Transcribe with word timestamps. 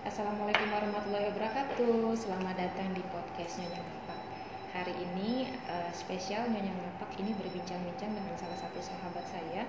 Assalamualaikum 0.00 0.72
warahmatullahi 0.72 1.28
wabarakatuh. 1.28 2.16
Selamat 2.16 2.56
datang 2.56 2.88
di 2.96 3.04
podcast 3.12 3.60
Nyonya 3.60 3.84
Ngapak. 3.84 4.20
Hari 4.72 4.96
ini 4.96 5.44
uh, 5.68 5.92
spesial 5.92 6.48
Nyonya 6.48 6.72
Ngapak 6.72 7.20
ini 7.20 7.36
berbincang-bincang 7.36 8.16
dengan 8.16 8.32
salah 8.40 8.56
satu 8.56 8.80
sahabat 8.80 9.28
saya. 9.28 9.68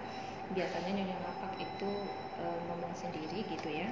Biasanya 0.55 1.03
Nyonya 1.03 1.19
Ngapak 1.19 1.59
itu 1.59 1.91
uh, 2.39 2.57
ngomong 2.63 2.95
sendiri 2.95 3.43
gitu 3.43 3.75
ya. 3.75 3.91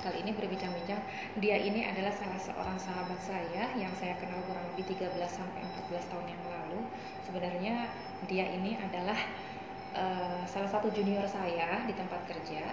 Kali 0.00 0.24
ini 0.24 0.32
berbincang-bincang, 0.32 1.04
dia 1.36 1.56
ini 1.60 1.84
adalah 1.84 2.16
salah 2.16 2.40
seorang 2.40 2.80
sahabat 2.80 3.20
saya 3.20 3.76
yang 3.76 3.92
saya 4.00 4.16
kenal 4.16 4.40
kurang 4.48 4.64
lebih 4.72 4.88
13 4.96 5.04
sampai 5.28 5.60
14 5.84 6.00
tahun 6.16 6.26
yang 6.32 6.42
lalu. 6.48 6.80
Sebenarnya 7.28 7.92
dia 8.24 8.48
ini 8.56 8.80
adalah 8.80 9.20
uh, 9.92 10.48
salah 10.48 10.70
satu 10.72 10.88
junior 10.88 11.28
saya 11.28 11.84
di 11.84 11.92
tempat 11.92 12.24
kerja. 12.24 12.72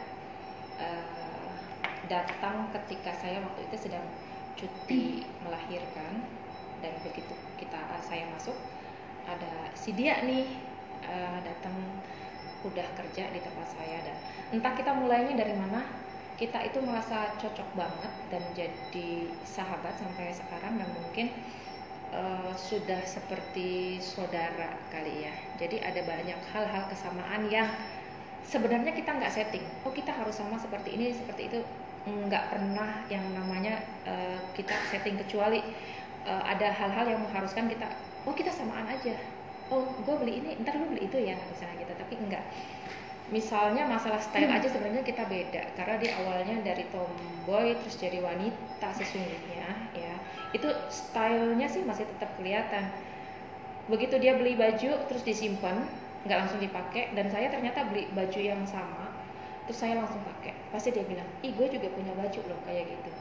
Uh, 0.80 1.27
datang 2.08 2.72
ketika 2.74 3.14
saya 3.20 3.44
waktu 3.44 3.68
itu 3.68 3.88
sedang 3.88 4.06
cuti 4.58 5.24
melahirkan. 5.44 6.24
Dan 6.78 6.94
begitu 7.02 7.34
kita 7.58 7.80
saya 8.06 8.30
masuk 8.34 8.54
ada 9.26 9.74
si 9.74 9.98
dia 9.98 10.22
nih 10.22 10.46
uh, 11.04 11.40
datang 11.42 11.74
udah 12.66 12.88
kerja 12.98 13.30
di 13.32 13.40
tempat 13.40 13.68
saya. 13.76 13.98
Dan 14.04 14.16
entah 14.58 14.74
kita 14.74 14.92
mulainya 14.96 15.36
dari 15.38 15.54
mana 15.54 15.86
kita 16.38 16.62
itu 16.70 16.78
merasa 16.86 17.34
cocok 17.42 17.70
banget 17.74 18.14
dan 18.30 18.44
jadi 18.54 19.26
sahabat 19.42 19.98
sampai 19.98 20.30
sekarang 20.38 20.78
dan 20.78 20.90
mungkin 20.94 21.34
uh, 22.14 22.54
sudah 22.54 23.02
seperti 23.10 23.98
saudara 23.98 24.78
kali 24.94 25.26
ya. 25.26 25.34
Jadi 25.58 25.82
ada 25.82 25.98
banyak 26.06 26.38
hal-hal 26.54 26.86
kesamaan 26.94 27.50
yang 27.50 27.66
sebenarnya 28.46 28.94
kita 28.94 29.18
nggak 29.18 29.34
setting. 29.34 29.66
Oh 29.82 29.90
kita 29.90 30.14
harus 30.14 30.38
sama 30.38 30.62
seperti 30.62 30.94
ini 30.94 31.10
seperti 31.18 31.50
itu 31.50 31.60
nggak 32.28 32.44
pernah 32.54 33.04
yang 33.12 33.24
namanya 33.36 33.84
uh, 34.08 34.40
kita 34.56 34.74
setting 34.90 35.20
kecuali 35.20 35.60
uh, 36.24 36.44
ada 36.44 36.72
hal-hal 36.72 37.06
yang 37.08 37.22
mengharuskan 37.24 37.68
kita 37.68 37.88
oh 38.28 38.36
kita 38.36 38.52
samaan 38.52 38.88
aja. 38.88 39.16
Oh 39.68 39.84
gue 40.04 40.16
beli 40.16 40.40
ini 40.40 40.50
ntar 40.64 40.80
lu 40.80 40.88
beli 40.92 41.08
itu 41.08 41.18
ya 41.20 41.36
misalnya 41.52 41.76
gitu. 41.84 41.94
Tapi 41.96 42.14
enggak 42.20 42.44
misalnya 43.28 43.84
masalah 43.84 44.24
style 44.24 44.48
aja 44.48 44.68
sebenarnya 44.72 45.04
kita 45.04 45.24
beda. 45.28 45.64
Karena 45.76 45.96
dia 46.00 46.12
awalnya 46.24 46.56
dari 46.64 46.88
tomboy 46.92 47.76
terus 47.84 47.96
jadi 48.00 48.20
wanita 48.24 48.88
sesungguhnya 48.96 49.92
ya. 49.96 50.16
Itu 50.56 50.72
stylenya 50.88 51.68
sih 51.68 51.84
masih 51.84 52.08
tetap 52.08 52.32
kelihatan. 52.40 52.92
Begitu 53.88 54.20
dia 54.20 54.36
beli 54.36 54.56
baju 54.56 55.08
terus 55.08 55.24
disimpan 55.24 55.88
nggak 56.28 56.44
langsung 56.44 56.60
dipakai 56.60 57.16
dan 57.16 57.32
saya 57.32 57.48
ternyata 57.48 57.88
beli 57.88 58.12
baju 58.12 58.40
yang 58.44 58.60
sama 58.68 59.07
terus 59.68 59.84
saya 59.84 60.00
langsung 60.00 60.24
pakai. 60.24 60.56
Pasti 60.72 60.96
dia 60.96 61.04
bilang 61.04 61.28
ih 61.44 61.52
gue 61.52 61.68
juga 61.68 61.92
punya 61.92 62.16
baju 62.16 62.40
loh 62.48 62.60
kayak 62.64 62.88
gitu. 62.88 63.12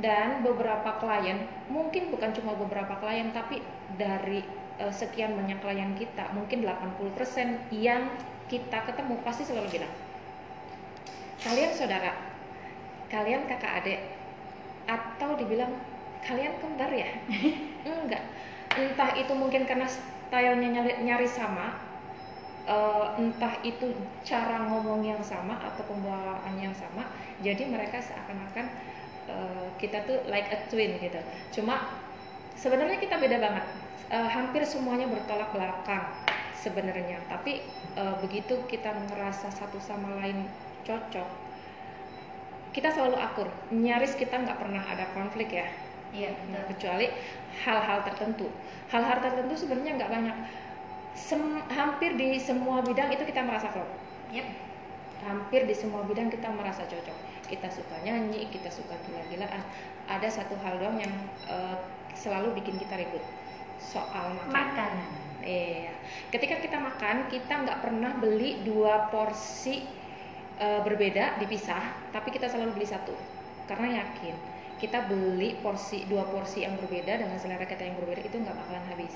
Dan 0.00 0.40
beberapa 0.40 0.96
klien 0.96 1.44
mungkin 1.68 2.08
bukan 2.08 2.32
cuma 2.32 2.56
beberapa 2.56 2.96
klien 2.98 3.30
tapi 3.36 3.60
dari 4.00 4.40
uh, 4.80 4.88
sekian 4.88 5.36
banyak 5.36 5.60
klien 5.60 5.92
kita 5.94 6.32
mungkin 6.32 6.64
80% 6.64 7.68
yang 7.76 8.08
kita 8.48 8.82
ketemu 8.82 9.14
pasti 9.22 9.46
selalu 9.46 9.78
bilang 9.78 9.92
kalian 11.46 11.70
saudara 11.70 12.12
kalian 13.12 13.46
kakak 13.46 13.84
adik 13.84 14.00
atau 14.90 15.38
dibilang 15.38 15.70
kalian 16.24 16.54
kembar 16.62 16.90
ya? 16.92 17.10
Enggak. 17.88 18.22
Entah 18.70 19.10
itu 19.18 19.32
mungkin 19.34 19.66
karena 19.66 19.88
stylenya 19.88 20.68
nyari, 20.78 20.92
nyari 21.02 21.26
sama 21.26 21.74
uh, 22.70 23.18
entah 23.18 23.58
itu 23.66 23.90
cara 24.22 24.70
ngomong 24.70 25.02
yang 25.02 25.20
sama 25.20 25.58
atau 25.58 25.82
pembawaan 25.90 26.54
yang 26.56 26.72
sama 26.72 27.02
jadi 27.42 27.66
mereka 27.66 27.98
seakan-akan 27.98 28.66
uh, 29.26 29.66
kita 29.80 30.06
tuh 30.06 30.22
like 30.28 30.46
a 30.52 30.58
twin 30.68 31.00
gitu. 31.00 31.20
Cuma 31.60 31.88
sebenarnya 32.54 33.00
kita 33.00 33.16
beda 33.16 33.40
banget. 33.40 33.66
Uh, 34.10 34.26
hampir 34.26 34.66
semuanya 34.66 35.06
bertolak 35.06 35.54
belakang 35.54 36.04
sebenarnya. 36.52 37.22
Tapi 37.32 37.64
uh, 37.96 38.20
begitu 38.20 38.60
kita 38.68 38.92
ngerasa 39.08 39.48
satu 39.48 39.80
sama 39.80 40.20
lain 40.20 40.44
cocok 40.84 41.50
kita 42.70 42.86
selalu 42.94 43.18
akur. 43.18 43.48
Nyaris 43.74 44.14
kita 44.14 44.38
nggak 44.38 44.58
pernah 44.58 44.82
ada 44.86 45.10
konflik 45.10 45.50
ya. 45.50 45.66
Iya, 46.10 46.34
nah, 46.50 46.66
kecuali 46.66 47.06
hal-hal 47.62 48.02
tertentu. 48.02 48.50
Hal-hal 48.90 49.22
tertentu 49.22 49.54
sebenarnya 49.54 49.98
nggak 49.98 50.10
banyak 50.10 50.36
sem 51.14 51.40
hampir 51.70 52.16
di 52.16 52.38
semua 52.40 52.80
bidang 52.80 53.10
itu 53.12 53.22
kita 53.26 53.42
merasa 53.44 53.70
klop. 53.70 53.88
Yep. 54.30 54.46
Hampir 55.26 55.68
di 55.68 55.74
semua 55.76 56.02
bidang 56.06 56.32
kita 56.32 56.48
merasa 56.50 56.86
cocok. 56.88 57.18
Kita 57.44 57.68
suka 57.68 58.00
nyanyi, 58.06 58.48
kita 58.48 58.70
suka 58.70 58.96
gila-gilaan. 59.04 59.60
Ada 60.08 60.42
satu 60.42 60.56
hal 60.64 60.80
doang 60.80 60.96
yang 60.96 61.12
uh, 61.50 61.76
selalu 62.16 62.56
bikin 62.62 62.78
kita 62.80 62.96
ribut 62.96 63.22
soal 63.78 64.32
makan. 64.38 64.54
Makanan. 64.54 64.92
Iya. 65.40 65.92
Ketika 66.32 66.60
kita 66.60 66.76
makan, 66.80 67.28
kita 67.32 67.52
nggak 67.64 67.78
pernah 67.80 68.12
beli 68.16 68.60
dua 68.64 69.08
porsi 69.08 69.82
uh, 70.60 70.80
berbeda 70.84 71.40
dipisah, 71.40 72.12
tapi 72.12 72.28
kita 72.32 72.48
selalu 72.48 72.76
beli 72.76 72.88
satu 72.88 73.16
karena 73.70 74.02
yakin 74.02 74.34
kita 74.82 75.06
beli 75.06 75.54
porsi 75.62 76.02
dua 76.10 76.26
porsi 76.26 76.66
yang 76.66 76.74
berbeda 76.74 77.22
dengan 77.22 77.38
selera 77.38 77.62
kita 77.68 77.86
yang 77.86 77.94
berbeda 78.00 78.26
itu 78.26 78.34
nggak 78.34 78.56
bakalan 78.56 78.84
habis. 78.90 79.14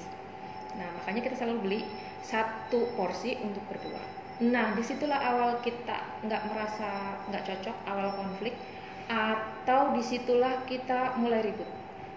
Nah, 0.74 0.88
makanya 1.00 1.20
kita 1.30 1.36
selalu 1.38 1.58
beli 1.62 1.80
satu 2.24 2.90
porsi 2.98 3.38
untuk 3.42 3.62
berdua. 3.70 4.02
Nah, 4.42 4.74
di 4.74 4.82
situlah 4.82 5.22
awal 5.22 5.62
kita 5.62 6.26
nggak 6.26 6.42
merasa 6.50 7.22
nggak 7.30 7.44
cocok, 7.46 7.76
awal 7.86 8.10
konflik, 8.18 8.58
atau 9.06 9.94
di 9.94 10.02
situlah 10.02 10.66
kita 10.66 11.14
mulai 11.22 11.44
ribut. 11.44 11.68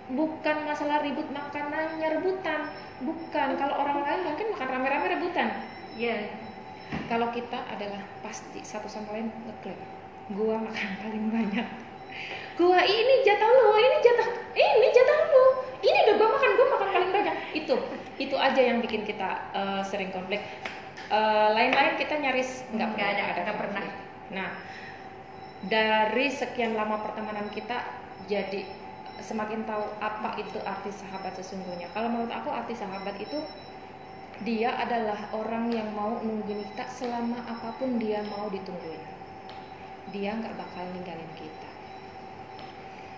Bukan 0.08 0.66
masalah 0.66 1.04
ribut 1.04 1.30
makanannya 1.30 2.08
rebutan, 2.18 2.74
bukan. 3.06 3.50
Kalau 3.60 3.76
orang 3.78 4.02
lain 4.02 4.22
mungkin 4.34 4.48
makan 4.56 4.68
rame-rame 4.72 5.08
rebutan. 5.20 5.62
Ya, 5.94 6.16
yeah. 6.16 6.22
kalau 7.12 7.30
kita 7.30 7.60
adalah 7.70 8.02
pasti 8.26 8.64
satu 8.66 8.90
sama 8.90 9.14
lain 9.14 9.30
ngeklaim. 9.46 9.78
Gua 10.34 10.58
makan 10.58 10.90
paling 11.04 11.26
banyak. 11.30 11.68
Gua 12.60 12.82
ini 12.82 13.14
jatah 13.22 13.52
lu, 13.52 13.78
ini 13.78 13.98
jatah, 14.02 14.30
ini 14.58 14.88
jatah 14.90 15.20
lu. 15.30 15.67
Ini 15.82 15.98
udah 16.10 16.16
gua 16.18 16.30
makan, 16.36 16.50
gua 16.58 16.68
makan 16.78 16.88
paling 16.94 17.12
banyak. 17.14 17.36
Itu 17.54 17.76
itu 18.18 18.34
aja 18.34 18.62
yang 18.62 18.82
bikin 18.82 19.06
kita 19.06 19.30
uh, 19.54 19.82
sering 19.86 20.10
konflik. 20.10 20.42
Uh, 21.08 21.54
lain-lain 21.54 21.96
kita 21.96 22.20
nyaris 22.20 22.66
nggak 22.74 22.90
pernah 22.98 23.08
ada 23.14 23.24
ada 23.32 23.54
pernah. 23.56 23.86
nah 24.28 24.52
dari 25.64 26.28
sekian 26.28 26.76
lama 26.76 27.00
pertemanan 27.00 27.48
kita 27.48 27.80
jadi 28.28 28.68
semakin 29.24 29.66
tahu 29.66 29.86
apa 29.98 30.38
itu 30.38 30.60
arti 30.62 30.94
sahabat 30.94 31.34
sesungguhnya. 31.40 31.90
Kalau 31.96 32.12
menurut 32.12 32.30
aku 32.30 32.54
arti 32.54 32.78
sahabat 32.78 33.18
itu 33.18 33.40
dia 34.46 34.70
adalah 34.78 35.18
orang 35.34 35.74
yang 35.74 35.90
mau 35.98 36.22
nungguin 36.22 36.62
kita 36.74 36.86
selama 36.94 37.42
apa 37.50 37.74
pun 37.82 37.98
dia 37.98 38.22
mau 38.30 38.46
ditungguin. 38.54 39.02
Dia 40.14 40.38
nggak 40.38 40.54
bakal 40.54 40.86
ninggalin 40.94 41.32
kita. 41.34 41.70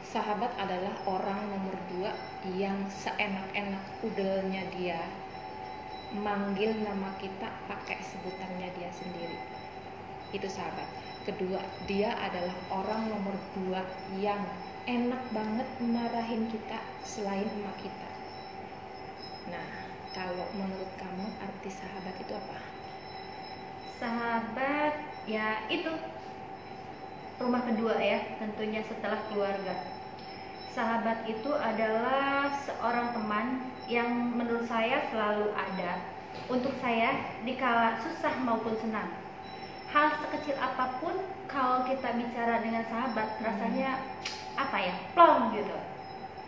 Sahabat 0.10 0.56
adalah 0.58 0.96
orang 1.06 1.40
nomor 1.52 1.76
dua 1.92 2.12
yang 2.58 2.90
seenak-enak 2.90 3.84
udelnya 4.02 4.64
dia 4.74 5.02
manggil 6.16 6.74
nama 6.82 7.14
kita 7.22 7.54
pakai 7.70 8.02
sebutannya 8.02 8.70
dia 8.74 8.90
sendiri. 8.90 9.38
Itu 10.34 10.50
sahabat. 10.50 10.90
Kedua 11.28 11.62
dia 11.86 12.18
adalah 12.18 12.56
orang 12.74 13.14
nomor 13.14 13.38
dua 13.54 13.86
yang 14.18 14.42
enak 14.90 15.22
banget 15.30 15.70
marahin 15.84 16.50
kita 16.50 16.82
selain 17.06 17.46
emak 17.46 17.78
kita. 17.86 18.10
Nah 19.54 19.68
kalau 20.18 20.50
menurut 20.58 20.90
kamu 20.98 21.26
arti 21.38 21.70
sahabat 21.70 22.16
itu 22.18 22.34
apa? 22.34 22.58
Sahabat 24.02 24.94
ya 25.30 25.70
itu 25.70 25.92
rumah 27.38 27.62
kedua 27.62 27.94
ya 28.02 28.20
tentunya 28.42 28.82
setelah 28.82 29.22
keluarga 29.30 29.99
sahabat 30.74 31.26
itu 31.26 31.52
adalah 31.54 32.54
seorang 32.66 33.14
teman 33.14 33.46
yang 33.90 34.10
menurut 34.38 34.70
saya 34.70 35.10
selalu 35.10 35.50
ada 35.54 36.02
untuk 36.46 36.74
saya 36.78 37.42
di 37.42 37.58
kala 37.58 37.98
susah 38.06 38.34
maupun 38.46 38.78
senang. 38.78 39.10
Hal 39.90 40.14
sekecil 40.22 40.54
apa 40.62 41.02
pun 41.02 41.18
kalau 41.50 41.82
kita 41.90 42.14
bicara 42.14 42.62
dengan 42.62 42.86
sahabat 42.86 43.42
rasanya 43.42 43.98
apa 44.54 44.78
ya? 44.78 44.94
plong 45.18 45.58
gitu. 45.58 45.78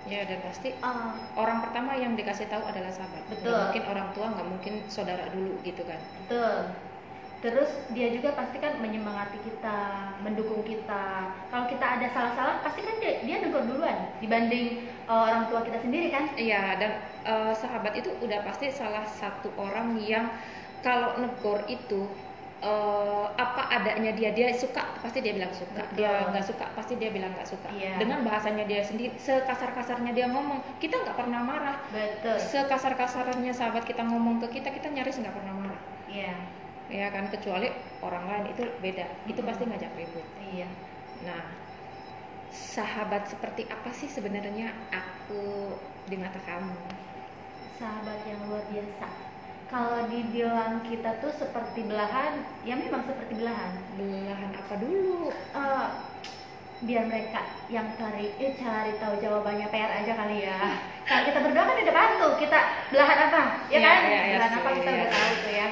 Ya 0.10 0.26
dan 0.26 0.42
pasti 0.42 0.74
uh, 0.82 1.14
orang 1.38 1.62
pertama 1.62 1.94
yang 1.98 2.14
dikasih 2.14 2.50
tahu 2.50 2.62
adalah 2.66 2.94
sahabat. 2.94 3.22
Betul. 3.30 3.54
Gak 3.54 3.62
mungkin 3.70 3.84
orang 3.90 4.08
tua, 4.14 4.26
nggak 4.34 4.48
mungkin 4.50 4.74
saudara 4.90 5.26
dulu 5.34 5.58
gitu 5.66 5.82
kan. 5.86 5.98
Betul 6.26 6.74
terus 7.42 7.74
dia 7.98 8.14
juga 8.14 8.38
pasti 8.38 8.62
kan 8.62 8.78
menyemangati 8.78 9.42
kita 9.42 9.78
mendukung 10.22 10.62
kita 10.62 11.34
kalau 11.50 11.66
kita 11.66 11.82
ada 11.82 12.08
salah-salah 12.14 12.62
pasti 12.62 12.86
kan 12.86 12.96
dia, 13.02 13.21
dia 13.62 13.70
duluan 13.70 13.98
dibanding 14.18 14.68
uh, 15.06 15.30
orang 15.30 15.46
tua 15.48 15.62
kita 15.62 15.78
sendiri 15.78 16.10
kan? 16.10 16.34
Iya 16.34 16.82
dan 16.82 16.92
uh, 17.30 17.54
sahabat 17.54 17.94
itu 17.94 18.10
udah 18.22 18.42
pasti 18.42 18.74
salah 18.74 19.06
satu 19.06 19.54
orang 19.58 20.02
yang 20.02 20.34
kalau 20.82 21.14
negor 21.22 21.62
itu 21.70 22.10
eh, 22.62 23.26
apa 23.38 23.70
adanya 23.70 24.14
dia 24.18 24.34
dia 24.34 24.50
suka 24.50 24.82
pasti 24.98 25.22
dia 25.22 25.38
bilang 25.38 25.54
suka. 25.54 25.86
Dia 25.94 26.26
Betul. 26.26 26.30
nggak 26.34 26.46
suka 26.50 26.66
pasti 26.74 26.94
dia 26.98 27.14
bilang 27.14 27.30
nggak 27.38 27.46
suka. 27.46 27.70
Iya. 27.70 28.02
dengan 28.02 28.26
bahasanya 28.26 28.66
dia 28.66 28.82
sendiri 28.82 29.14
sekasar 29.18 29.78
kasarnya 29.78 30.10
dia 30.10 30.26
ngomong 30.26 30.58
kita 30.82 30.98
nggak 31.06 31.18
pernah 31.18 31.42
marah. 31.46 31.78
Betul. 31.94 32.38
Sekasar 32.42 32.98
kasarnya 32.98 33.54
sahabat 33.54 33.86
kita 33.86 34.02
ngomong 34.02 34.42
ke 34.42 34.58
kita 34.58 34.74
kita 34.74 34.90
nyaris 34.90 35.22
nggak 35.22 35.38
pernah 35.38 35.54
marah. 35.54 35.82
Iya. 36.10 36.34
Ya 36.90 37.08
kan? 37.14 37.30
Kecuali 37.30 37.70
orang 38.02 38.24
lain 38.26 38.46
itu 38.58 38.64
beda. 38.82 39.06
Itu 39.30 39.46
pasti 39.46 39.70
ngajak 39.70 39.94
ribut. 39.94 40.26
Iya. 40.50 40.66
Nah 41.30 41.61
sahabat 42.52 43.32
seperti 43.32 43.64
apa 43.72 43.90
sih 43.96 44.12
sebenarnya 44.12 44.76
aku 44.92 45.76
di 46.06 46.20
mata 46.20 46.38
kamu? 46.44 46.76
Sahabat 47.80 48.20
yang 48.28 48.40
luar 48.46 48.64
biasa. 48.68 49.08
Kalau 49.72 50.04
dibilang 50.12 50.84
kita 50.84 51.24
tuh 51.24 51.32
seperti 51.32 51.88
belahan 51.88 52.44
ya 52.68 52.76
memang 52.76 53.08
seperti 53.08 53.40
belahan. 53.40 53.72
Belahan 53.96 54.52
apa 54.52 54.74
dulu? 54.84 55.32
Eh, 55.32 55.88
biar 56.82 57.08
mereka 57.08 57.46
yang 57.72 57.88
cari 57.96 58.36
eh 58.36 58.58
cari 58.58 58.98
tahu 59.00 59.16
jawabannya 59.24 59.72
PR 59.72 59.92
aja 60.04 60.12
kali 60.12 60.44
ya. 60.44 60.60
Kalau 61.08 61.24
kita 61.24 61.40
berdua 61.40 61.64
kan 61.64 61.78
udah 61.80 61.96
bantu 61.96 62.28
kita 62.36 62.60
belahan 62.92 63.20
apa? 63.32 63.42
Ya 63.72 63.80
Iya, 63.80 63.80
kan? 63.80 63.98
iya, 64.04 64.10
iya 64.12 64.36
belahan 64.36 64.52
sih, 64.52 64.60
apa 64.60 64.70
kita 64.76 64.90
iya. 64.92 64.98
udah 65.00 65.10
tahu 65.10 65.32
tuh 65.40 65.54
ya. 65.56 65.68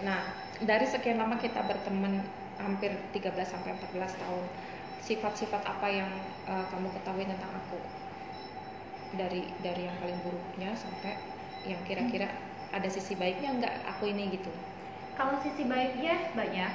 Nah, 0.00 0.20
dari 0.58 0.86
sekian 0.90 1.18
lama 1.22 1.36
kita 1.38 1.60
berteman 1.62 2.24
hampir 2.58 2.92
13 3.14 3.30
sampai 3.46 3.78
14 3.78 4.10
tahun. 4.18 4.44
Sifat-sifat 5.00 5.62
apa 5.64 5.86
yang 5.88 6.10
uh, 6.46 6.64
kamu 6.70 6.88
ketahui 7.00 7.24
tentang 7.26 7.52
aku? 7.52 7.78
Dari 9.16 9.42
dari 9.64 9.90
yang 9.90 9.96
paling 9.98 10.18
buruknya 10.22 10.70
sampai 10.76 11.18
yang 11.66 11.80
kira-kira 11.84 12.30
ada 12.70 12.86
sisi 12.86 13.18
baiknya 13.18 13.52
enggak 13.58 13.74
aku 13.84 14.08
ini 14.08 14.32
gitu. 14.32 14.48
kalau 15.18 15.36
sisi 15.44 15.68
baiknya 15.68 16.32
banyak 16.32 16.72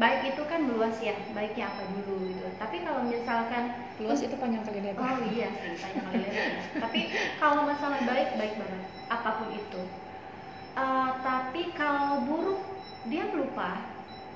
baik 0.00 0.32
itu 0.32 0.42
kan 0.48 0.64
meluas 0.64 0.96
ya 1.04 1.12
baiknya 1.36 1.68
apa 1.68 1.84
dulu 1.92 2.32
gitu 2.32 2.48
tapi 2.56 2.80
kalau 2.80 3.04
misalkan 3.04 3.84
Luas 4.02 4.26
itu 4.26 4.34
panjang 4.34 4.66
kali 4.66 4.82
lebar. 4.82 5.06
Oh 5.06 5.22
iya 5.30 5.54
sih, 5.54 5.78
banyak 5.78 6.02
kali 6.02 6.18
lebar. 6.26 6.50
Tapi 6.82 7.00
kalau 7.38 7.62
masalah 7.62 8.02
baik, 8.02 8.34
baik 8.34 8.54
banget, 8.58 8.82
apa 9.06 9.30
pun 9.38 9.48
itu. 9.54 9.82
Eh, 10.74 11.10
tapi 11.22 11.62
kalau 11.78 12.26
buruk, 12.26 12.58
dia 13.06 13.30
pelupa. 13.30 13.93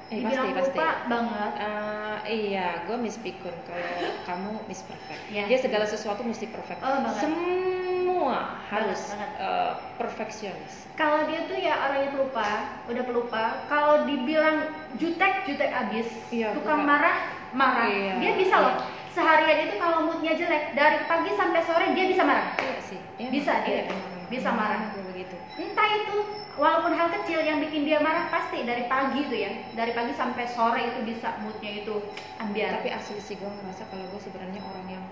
Eh, 0.08 0.24
Dibilang 0.24 0.48
pasti, 0.48 0.56
pasti. 0.56 0.78
lupa 0.80 0.90
banget. 1.04 1.52
Uh, 1.60 2.16
iya, 2.24 2.68
gue 2.88 2.96
miss 2.96 3.20
pikun 3.20 3.52
kalau 3.68 3.92
kamu 4.24 4.50
miss 4.64 4.80
perfect. 4.82 5.20
Iya. 5.28 5.44
Dia 5.44 5.58
segala 5.60 5.84
sesuatu 5.84 6.24
mesti 6.24 6.48
perfect. 6.48 6.80
Oh 6.80 6.96
banget. 6.98 7.28
Semua 7.28 8.40
harus 8.72 9.00
banget. 9.04 9.30
uh, 9.36 9.72
perfeksionis. 10.00 10.88
Kalau 10.96 11.28
dia 11.28 11.44
tuh 11.44 11.54
ya 11.54 11.76
orangnya 11.84 12.08
pelupa, 12.10 12.48
udah 12.88 13.04
pelupa. 13.04 13.42
Kalau 13.68 14.08
dibilang 14.08 14.72
jutek, 14.96 15.44
jutek 15.44 15.70
abis. 15.70 16.08
Iya, 16.32 16.56
Tukang 16.56 16.82
bukan. 16.82 16.88
marah, 16.88 17.16
marah. 17.52 17.86
Iya, 17.86 18.12
Dia 18.16 18.32
bisa 18.34 18.56
iya. 18.56 18.64
loh. 18.64 18.74
Seharian 19.12 19.58
itu 19.66 19.76
kalau 19.76 20.08
moodnya 20.08 20.32
jelek, 20.32 20.72
dari 20.72 21.04
pagi 21.04 21.36
sampai 21.36 21.60
sore 21.62 21.92
dia 21.92 22.06
bisa 22.08 22.24
marah. 22.24 22.56
Iya 22.56 22.78
sih. 22.80 23.00
Iya, 23.20 23.28
Bisa 23.28 23.52
emang. 23.52 23.66
dia. 23.66 23.82
Iya. 23.84 24.17
Bisa 24.28 24.52
marah. 24.52 24.92
begitu. 24.92 25.36
entah 25.58 25.88
itu 25.90 26.16
walaupun 26.54 26.94
hal 26.94 27.10
kecil 27.20 27.42
yang 27.42 27.58
bikin 27.58 27.82
dia 27.88 27.98
marah 27.98 28.30
pasti 28.30 28.62
dari 28.62 28.86
pagi 28.86 29.26
tuh 29.26 29.34
ya 29.34 29.50
dari 29.74 29.90
pagi 29.94 30.14
sampai 30.14 30.46
sore 30.46 30.94
itu 30.94 31.00
bisa 31.02 31.34
moodnya 31.42 31.82
itu 31.82 31.98
ambiar 32.38 32.78
tapi 32.78 32.94
asli 32.94 33.18
sih 33.18 33.34
gue 33.34 33.46
ngerasa 33.46 33.90
kalau 33.90 34.06
gue 34.10 34.20
sebenarnya 34.22 34.62
orang 34.62 34.86
yang 34.86 35.04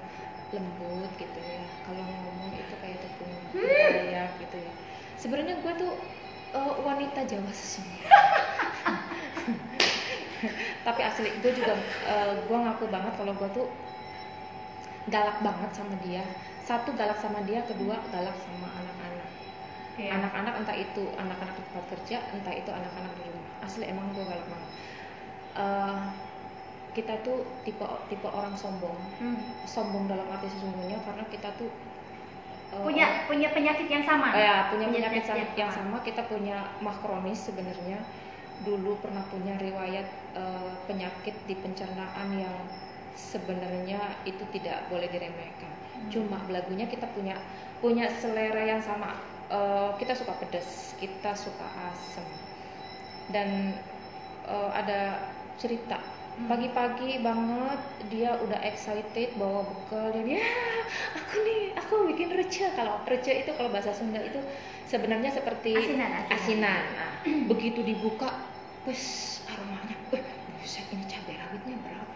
lembut 0.54 1.10
gitu 1.18 1.38
ya 1.42 1.62
kalau 1.82 2.02
ngomong 2.02 2.54
itu 2.54 2.74
kayak 2.78 3.02
tepung 3.02 3.34
Hmm. 3.50 3.62
ayak 3.62 4.30
gitu 4.42 4.56
ya 4.62 4.72
sebenarnya 5.16 5.54
gue 5.58 5.72
tuh 5.74 5.92
eh, 6.54 6.74
wanita 6.82 7.20
Jawa 7.26 7.50
sesungguhnya 7.50 8.06
tapi 10.86 11.00
asli 11.02 11.30
gue 11.42 11.52
juga 11.54 11.74
gue 12.46 12.58
ngaku 12.58 12.84
banget 12.90 13.12
kalau 13.18 13.32
gue 13.34 13.48
tuh 13.50 13.66
galak 15.06 15.38
banget 15.42 15.70
sama 15.74 15.94
dia 16.02 16.22
satu 16.66 16.90
galak 16.98 17.18
sama 17.22 17.42
dia 17.46 17.62
kedua 17.66 17.98
galak 18.10 18.34
sama 18.42 18.66
anak-anak 18.74 19.05
Iya. 19.96 20.12
anak-anak 20.12 20.54
entah 20.60 20.76
itu 20.76 21.04
anak-anak 21.16 21.54
di 21.56 21.62
tempat 21.64 21.84
kerja 21.88 22.16
entah 22.30 22.52
itu 22.52 22.68
anak-anak 22.68 23.12
di 23.16 23.22
rumah 23.26 23.52
asli 23.60 23.84
emang 23.84 24.12
gue 24.12 24.24
galak 24.24 24.44
banget 24.46 24.70
Eh, 25.56 26.00
kita 26.92 27.16
tuh 27.20 27.40
tipe 27.64 27.80
tipe 28.06 28.28
orang 28.28 28.52
sombong 28.52 28.92
Hmm. 29.16 29.40
sombong 29.64 30.04
dalam 30.04 30.28
arti 30.28 30.48
sesungguhnya 30.48 31.00
karena 31.00 31.24
kita 31.26 31.48
tuh 31.56 31.72
eh, 32.72 32.82
punya 32.84 33.24
punya 33.24 33.48
penyakit 33.50 33.88
yang 33.88 34.04
sama 34.04 34.32
Oh 34.32 34.36
ya, 34.36 34.68
punya 34.68 34.86
penyakit 34.86 35.24
penyakit 35.24 35.48
sam- 35.48 35.56
yang 35.56 35.70
sama. 35.72 35.96
Kita 36.02 36.28
punya 36.28 36.60
mah 36.78 36.92
kronis 36.94 37.40
sebenarnya. 37.42 38.04
Dulu 38.58 39.00
pernah 39.00 39.24
punya 39.26 39.56
riwayat 39.56 40.04
eh, 40.34 40.72
penyakit 40.84 41.36
di 41.44 41.56
pencernaan 41.56 42.28
yang 42.36 42.56
sebenarnya 43.16 43.96
itu 44.24 44.44
tidak 44.52 44.84
boleh 44.88 45.08
diremehkan. 45.08 45.72
Hmm. 45.72 46.08
Cuma 46.12 46.36
belagunya 46.44 46.84
kita 46.84 47.08
punya 47.16 47.40
punya 47.80 48.12
selera 48.12 48.60
yang 48.60 48.82
sama. 48.82 49.16
Eh, 49.46 49.90
kita 50.02 50.12
suka 50.18 50.34
pedas, 50.42 50.98
kita 50.98 51.30
suka 51.38 51.66
asam. 51.86 52.26
Dan 53.30 53.78
eh, 54.46 54.70
ada 54.74 55.30
cerita. 55.56 55.98
Hmm. 56.36 56.52
pagi-pagi 56.52 57.24
banget 57.24 57.80
dia 58.12 58.36
udah 58.36 58.60
excited 58.60 59.32
bawa 59.40 59.64
bekal. 59.64 60.12
Dan 60.12 60.28
ya 60.28 60.44
aku 61.16 61.34
nih 61.40 61.62
aku 61.80 61.94
bikin 62.12 62.28
rece 62.36 62.68
kalau 62.76 63.00
rece 63.08 63.40
itu 63.40 63.56
kalau 63.56 63.72
bahasa 63.72 63.96
Sunda 63.96 64.20
itu 64.20 64.36
sebenarnya 64.84 65.32
seperti 65.32 65.72
asinan 65.72 66.28
asinan, 66.28 66.36
asinan. 66.36 66.82
Nah, 66.92 67.12
begitu 67.48 67.80
dibuka 67.80 68.28
wes 68.84 69.40
aromanya. 69.48 69.96
Eh 70.12 70.20
buset 70.60 70.84
ini 70.92 71.08
cabai 71.08 71.40
rawitnya 71.40 71.76
berapa 71.80 72.15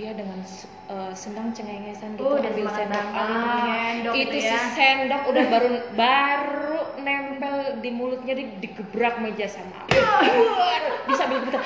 dia 0.00 0.16
dengan 0.16 0.40
eh, 0.88 1.12
senang 1.12 1.52
cengengesan 1.52 2.16
gitu 2.16 2.24
Oh, 2.24 2.40
ambil 2.40 2.66
sendok 2.72 3.06
ah, 3.12 3.92
itu 4.00 4.08
gitu 4.16 4.36
si 4.40 4.48
ya. 4.48 4.60
sendok 4.72 5.22
udah 5.28 5.44
baru 5.52 5.68
baru 5.92 6.80
nempel 7.04 7.84
di 7.84 7.90
mulutnya 7.92 8.32
di, 8.32 8.44
digebrak 8.64 9.20
meja 9.20 9.44
sama 9.44 9.84
aku. 9.84 9.92
Wah, 10.40 11.04
bisa 11.04 11.28
ambil 11.28 11.44
bentar. 11.44 11.60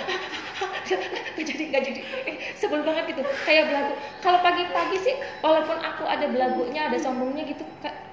Nggak 1.34 1.46
jadi 1.46 1.62
nggak 1.70 1.82
jadi. 1.86 2.00
Eh, 2.26 2.36
sebel 2.58 2.82
banget 2.82 3.14
gitu. 3.14 3.22
Kayak 3.46 3.70
belagu. 3.70 3.94
Kalau 4.18 4.38
pagi-pagi 4.42 4.96
sih 4.98 5.14
walaupun 5.42 5.78
aku 5.78 6.04
ada 6.06 6.26
belagunya 6.26 6.90
ada 6.90 6.98
sombongnya 6.98 7.46
gitu 7.46 7.62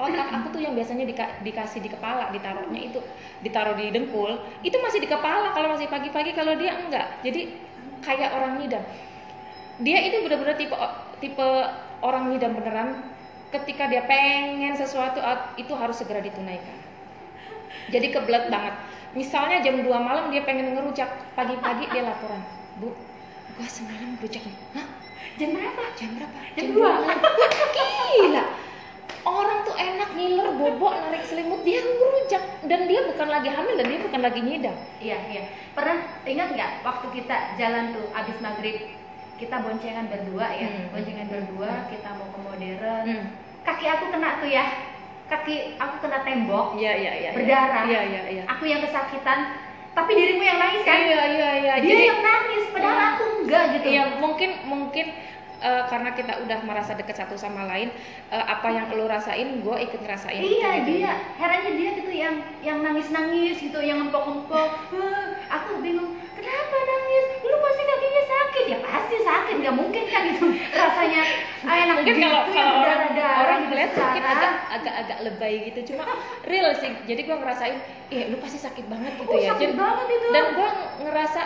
otak 0.01 0.27
aku 0.33 0.49
tuh 0.49 0.61
yang 0.65 0.73
biasanya 0.73 1.05
dika- 1.05 1.37
dikasih 1.45 1.77
di 1.77 1.89
kepala 1.93 2.33
ditaruhnya 2.33 2.89
itu 2.89 2.97
ditaruh 3.45 3.77
di 3.77 3.93
dengkul 3.93 4.33
itu 4.65 4.73
masih 4.81 4.97
di 4.97 5.05
kepala 5.05 5.53
kalau 5.53 5.77
masih 5.77 5.85
pagi-pagi 5.89 6.33
kalau 6.33 6.57
dia 6.57 6.73
enggak. 6.77 7.21
Jadi 7.21 7.53
kayak 8.01 8.33
orang 8.33 8.57
ngidam 8.57 8.81
dia 9.81 9.99
itu 10.05 10.21
benar-benar 10.25 10.55
tipe 10.57 10.75
tipe 11.21 11.47
orang 12.01 12.33
ngidam 12.33 12.53
beneran. 12.57 12.89
Ketika 13.51 13.91
dia 13.91 14.07
pengen 14.07 14.79
sesuatu 14.79 15.19
itu 15.59 15.75
harus 15.75 15.99
segera 15.99 16.23
ditunaikan. 16.23 16.77
Jadi 17.91 18.07
kebelet 18.15 18.47
banget. 18.47 18.75
Misalnya 19.11 19.59
jam 19.59 19.83
2 19.83 19.91
malam 19.91 20.31
dia 20.31 20.39
pengen 20.47 20.71
ngerujak 20.71 21.35
pagi-pagi 21.35 21.91
dia 21.91 22.07
laporan 22.07 22.39
bu 22.79 22.95
gua 23.59 23.67
semalam 23.67 24.15
ngerujak 24.15 24.39
nih. 24.47 24.57
Hah? 24.79 24.87
Jam 25.35 25.49
berapa? 25.51 25.83
Jam 25.99 26.09
berapa? 26.15 26.39
Jam 26.55 26.65
dua. 26.71 26.79
dua. 26.79 26.91
malam. 26.95 27.17
Wah, 27.19 27.67
gila. 27.75 28.43
Orang 29.21 29.59
tuh 29.67 29.75
enak 29.75 30.09
ngiler 30.15 30.47
bobok 30.55 30.93
narik 30.95 31.27
selimut. 31.27 31.59
Dia 31.67 31.83
ngerujak 31.83 32.43
dan 32.71 32.87
dia 32.87 33.03
bukan 33.03 33.27
lagi 33.27 33.49
hamil 33.51 33.75
dan 33.75 33.85
dia 33.91 33.99
bukan 33.99 34.21
lagi 34.21 34.39
nyidam 34.39 34.75
iya 35.03 35.17
iya. 35.27 35.43
Pernah 35.75 36.23
ingat 36.23 36.55
nggak 36.55 36.71
waktu 36.87 37.07
kita 37.19 37.35
jalan 37.59 37.91
tuh 37.91 38.05
abis 38.15 38.37
maghrib 38.39 38.77
kita 39.41 39.55
boncengan 39.57 40.05
berdua 40.05 40.47
ya. 40.53 40.69
Hmm. 40.69 40.93
boncengan 40.93 41.25
berdua 41.25 41.89
kita 41.89 42.09
mau 42.13 42.29
ke 42.29 42.39
modern. 42.39 43.03
Hmm. 43.03 43.23
kaki 43.61 43.85
aku 43.87 44.05
kena 44.09 44.29
tuh 44.37 44.49
ya. 44.49 44.65
Kaki 45.25 45.53
aku 45.75 45.95
kena 45.99 46.21
tembok. 46.21 46.77
Iya 46.77 46.93
iya 46.93 47.13
iya 47.17 47.29
Berdarah. 47.33 47.83
iya 47.85 48.01
iya 48.05 48.21
iya. 48.29 48.43
Aku 48.45 48.63
yang 48.63 48.79
kesakitan. 48.79 49.57
Tapi 49.91 50.11
dirimu 50.13 50.39
yang 50.39 50.55
nangis 50.55 50.81
kan? 50.83 50.97
Iya 50.99 51.21
iya 51.27 51.49
iya. 51.57 51.73
Dia 51.77 51.89
Jadi- 51.89 52.07
yang 52.07 52.21
nangis 52.21 52.63
padahal 52.69 52.93
Iya. 52.95 53.07
aku 53.11 53.23
enggak 53.41 53.63
gitu. 53.73 53.87
Iya 53.89 54.03
mungkin 54.17 54.49
mungkin 54.63 55.05
eh, 55.61 55.83
karena 55.87 56.09
kita 56.11 56.33
udah 56.41 56.59
merasa 56.63 56.91
deket 56.93 57.15
satu 57.15 57.35
sama 57.35 57.65
lain 57.65 57.89
eh, 58.27 58.45
apa 58.45 58.67
yang 58.67 58.89
lo 58.91 59.05
rasain 59.05 59.59
gue 59.59 59.75
ikut 59.81 59.99
ngerasain. 59.99 60.37
Iya 60.37 60.69
gitu. 60.81 61.01
dia. 61.01 61.13
Herannya 61.35 61.71
dia 61.75 61.89
gitu 61.97 62.11
yang 62.11 62.35
yang 62.61 62.77
nangis 62.81 63.09
nangis 63.09 63.57
gitu 63.57 63.77
yang 63.77 64.01
ngempok 64.01 64.23
ngempok 64.23 64.69
aku 65.49 65.71
bingung 65.79 66.15
kenapa 66.41 66.77
nangis? 66.81 67.25
Lu 67.45 67.55
pasti 67.61 67.81
kakinya 67.85 68.23
sakit. 68.25 68.63
Ya 68.65 68.77
pasti 68.81 69.15
sakit. 69.21 69.55
Nggak 69.61 69.75
mungkin 69.77 70.03
kan 70.09 70.23
itu. 70.25 70.45
Rasanya 70.73 71.21
ah, 71.69 71.75
enak. 71.77 71.95
Mungkin 72.01 72.15
gitu 72.17 72.25
kalau 72.25 72.41
ya 72.49 72.53
kalau 72.57 72.73
orang 72.81 73.40
ngeliat 73.91 74.07
mungkin 74.07 74.23
agak 74.25 74.53
agak 74.71 74.93
agak 75.05 75.17
lebay 75.23 75.53
gitu. 75.67 75.93
Cuma 75.93 76.03
real 76.43 76.71
sih. 76.75 76.91
Jadi 77.03 77.21
gue 77.23 77.35
ngerasain 77.35 77.75
eh 78.11 78.27
lu 78.27 78.37
pasti 78.39 78.57
sakit 78.57 78.85
banget 78.87 79.15
gitu 79.15 79.27
Oh, 79.27 79.39
ya. 79.39 79.55
sakit 79.55 79.71
Jadi- 79.71 79.79
banget 79.79 80.07
itu. 80.09 80.27
dan 80.31 80.45
gue 80.53 80.69
ngerasa 81.01 81.41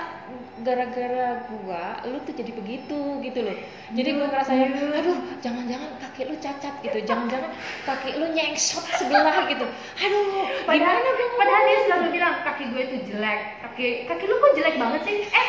gara-gara 0.56 1.46
gua 1.52 2.00
lu 2.08 2.18
tuh 2.24 2.32
jadi 2.32 2.50
begitu 2.50 3.00
gitu 3.22 3.40
loh. 3.44 3.58
Jadi 3.92 4.10
gue 4.12 4.26
ngerasain 4.26 4.72
aduh. 4.72 5.18
Jangan-jangan 5.44 5.90
kaki 6.00 6.22
lu 6.26 6.36
cacat 6.40 6.74
gitu. 6.82 6.98
Jangan-jangan 7.04 7.52
kaki 7.84 8.18
lu 8.18 8.32
nyengsot 8.32 8.82
sebelah 8.96 9.46
gitu. 9.46 9.66
Aduh 10.00 10.26
padahal 10.64 10.96
gimana 11.04 11.34
padahal 11.36 11.62
dia 11.62 11.78
selalu 11.86 12.08
bilang 12.12 12.36
kaki 12.42 12.64
gue 12.72 12.82
itu 12.82 12.98
jelek. 13.12 13.40
Kaki 13.62 13.86
kaki 14.08 14.08
kaki 14.08 14.24
lu 14.26 14.36
kok 14.40 14.54
jelek 14.56 14.76
banget 14.80 15.02
sih? 15.04 15.18
Eh 15.28 15.48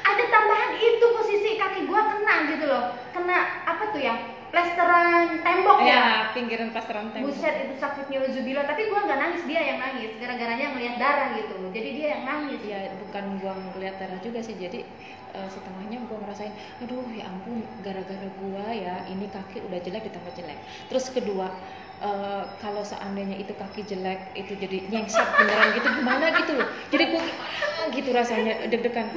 ada 0.00 0.24
tambahan 0.30 0.70
itu 0.78 1.06
posisi 1.12 1.50
kaki 1.58 1.80
gua 1.84 2.02
kena 2.08 2.34
gitu 2.48 2.64
loh. 2.64 2.84
Kena 3.10 3.38
apa 3.66 3.90
tuh 3.90 4.00
ya 4.00 4.14
plesteran 4.48 5.44
tembok 5.44 5.78
ya, 5.84 5.92
ya? 5.92 6.04
pinggiran 6.32 6.72
pasaran 6.72 7.12
tembok. 7.12 7.32
Buset 7.32 7.54
itu 7.68 7.74
sakitnya 7.76 8.24
Zubila. 8.32 8.64
Tapi 8.64 8.88
gua 8.88 9.04
nggak 9.04 9.20
nangis 9.20 9.42
dia 9.44 9.60
yang 9.60 9.78
nangis. 9.80 10.16
Gara-garanya 10.16 10.66
ngelihat 10.72 10.96
darah 10.96 11.28
gitu. 11.36 11.56
Jadi 11.72 11.88
dia 11.92 12.06
yang 12.16 12.22
nangis. 12.24 12.60
Ya 12.64 12.80
bukan 12.96 13.24
gua 13.40 13.52
ngeliat 13.76 13.96
darah 14.00 14.18
juga 14.24 14.40
sih. 14.40 14.56
Jadi 14.56 14.88
eh, 15.36 15.48
setengahnya 15.52 16.00
gua 16.08 16.18
ngerasain 16.24 16.52
aduh 16.80 17.04
ya 17.12 17.28
ampun 17.28 17.60
gara-gara 17.84 18.28
gua 18.40 18.66
ya 18.72 19.04
ini 19.12 19.28
kaki 19.28 19.64
udah 19.68 19.78
jelek 19.84 20.08
ditambah 20.08 20.32
jelek. 20.32 20.58
Terus 20.88 21.06
kedua 21.12 21.52
eh, 22.00 22.44
kalau 22.64 22.80
seandainya 22.80 23.36
itu 23.36 23.52
kaki 23.52 23.84
jelek 23.84 24.32
itu 24.32 24.56
jadi 24.56 24.88
nyengsek 24.88 25.28
beneran 25.36 25.76
gitu 25.76 25.88
gimana 25.92 26.26
gitu 26.32 26.52
loh. 26.56 26.68
Jadi 26.88 27.04
gua 27.12 27.20
gimana 27.20 27.82
gitu 27.92 28.08
rasanya 28.16 28.52
deg-degan. 28.72 29.08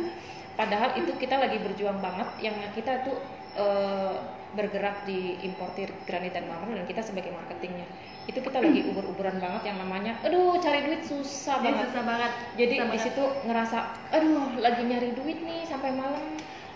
Padahal 0.60 1.00
itu 1.00 1.16
kita 1.16 1.40
lagi 1.40 1.58
berjuang 1.64 2.04
banget 2.04 2.28
yang 2.44 2.56
kita 2.76 3.08
tuh 3.08 3.18
eh, 3.56 4.11
bergerak 4.62 5.02
di 5.04 5.42
importir 5.42 5.90
granit 6.06 6.32
dan 6.32 6.46
marmer 6.46 6.78
dan 6.78 6.86
kita 6.86 7.02
sebagai 7.02 7.34
marketingnya. 7.34 7.90
Itu 8.24 8.40
kita 8.40 8.62
lagi 8.62 8.86
ubur-uburan 8.94 9.42
banget 9.42 9.74
yang 9.74 9.82
namanya 9.82 10.22
aduh 10.22 10.62
cari 10.62 10.86
duit 10.86 11.02
susah 11.02 11.58
Dia 11.60 11.74
banget. 11.74 11.86
susah 11.90 12.04
banget. 12.06 12.32
Jadi 12.56 12.76
Susah 12.78 12.90
di 12.90 13.00
situ 13.02 13.24
ngerasa 13.44 13.78
aduh 14.14 14.54
lagi 14.58 14.82
nyari 14.86 15.10
duit 15.18 15.42
nih 15.42 15.66
sampai 15.66 15.90
malam. 15.92 16.22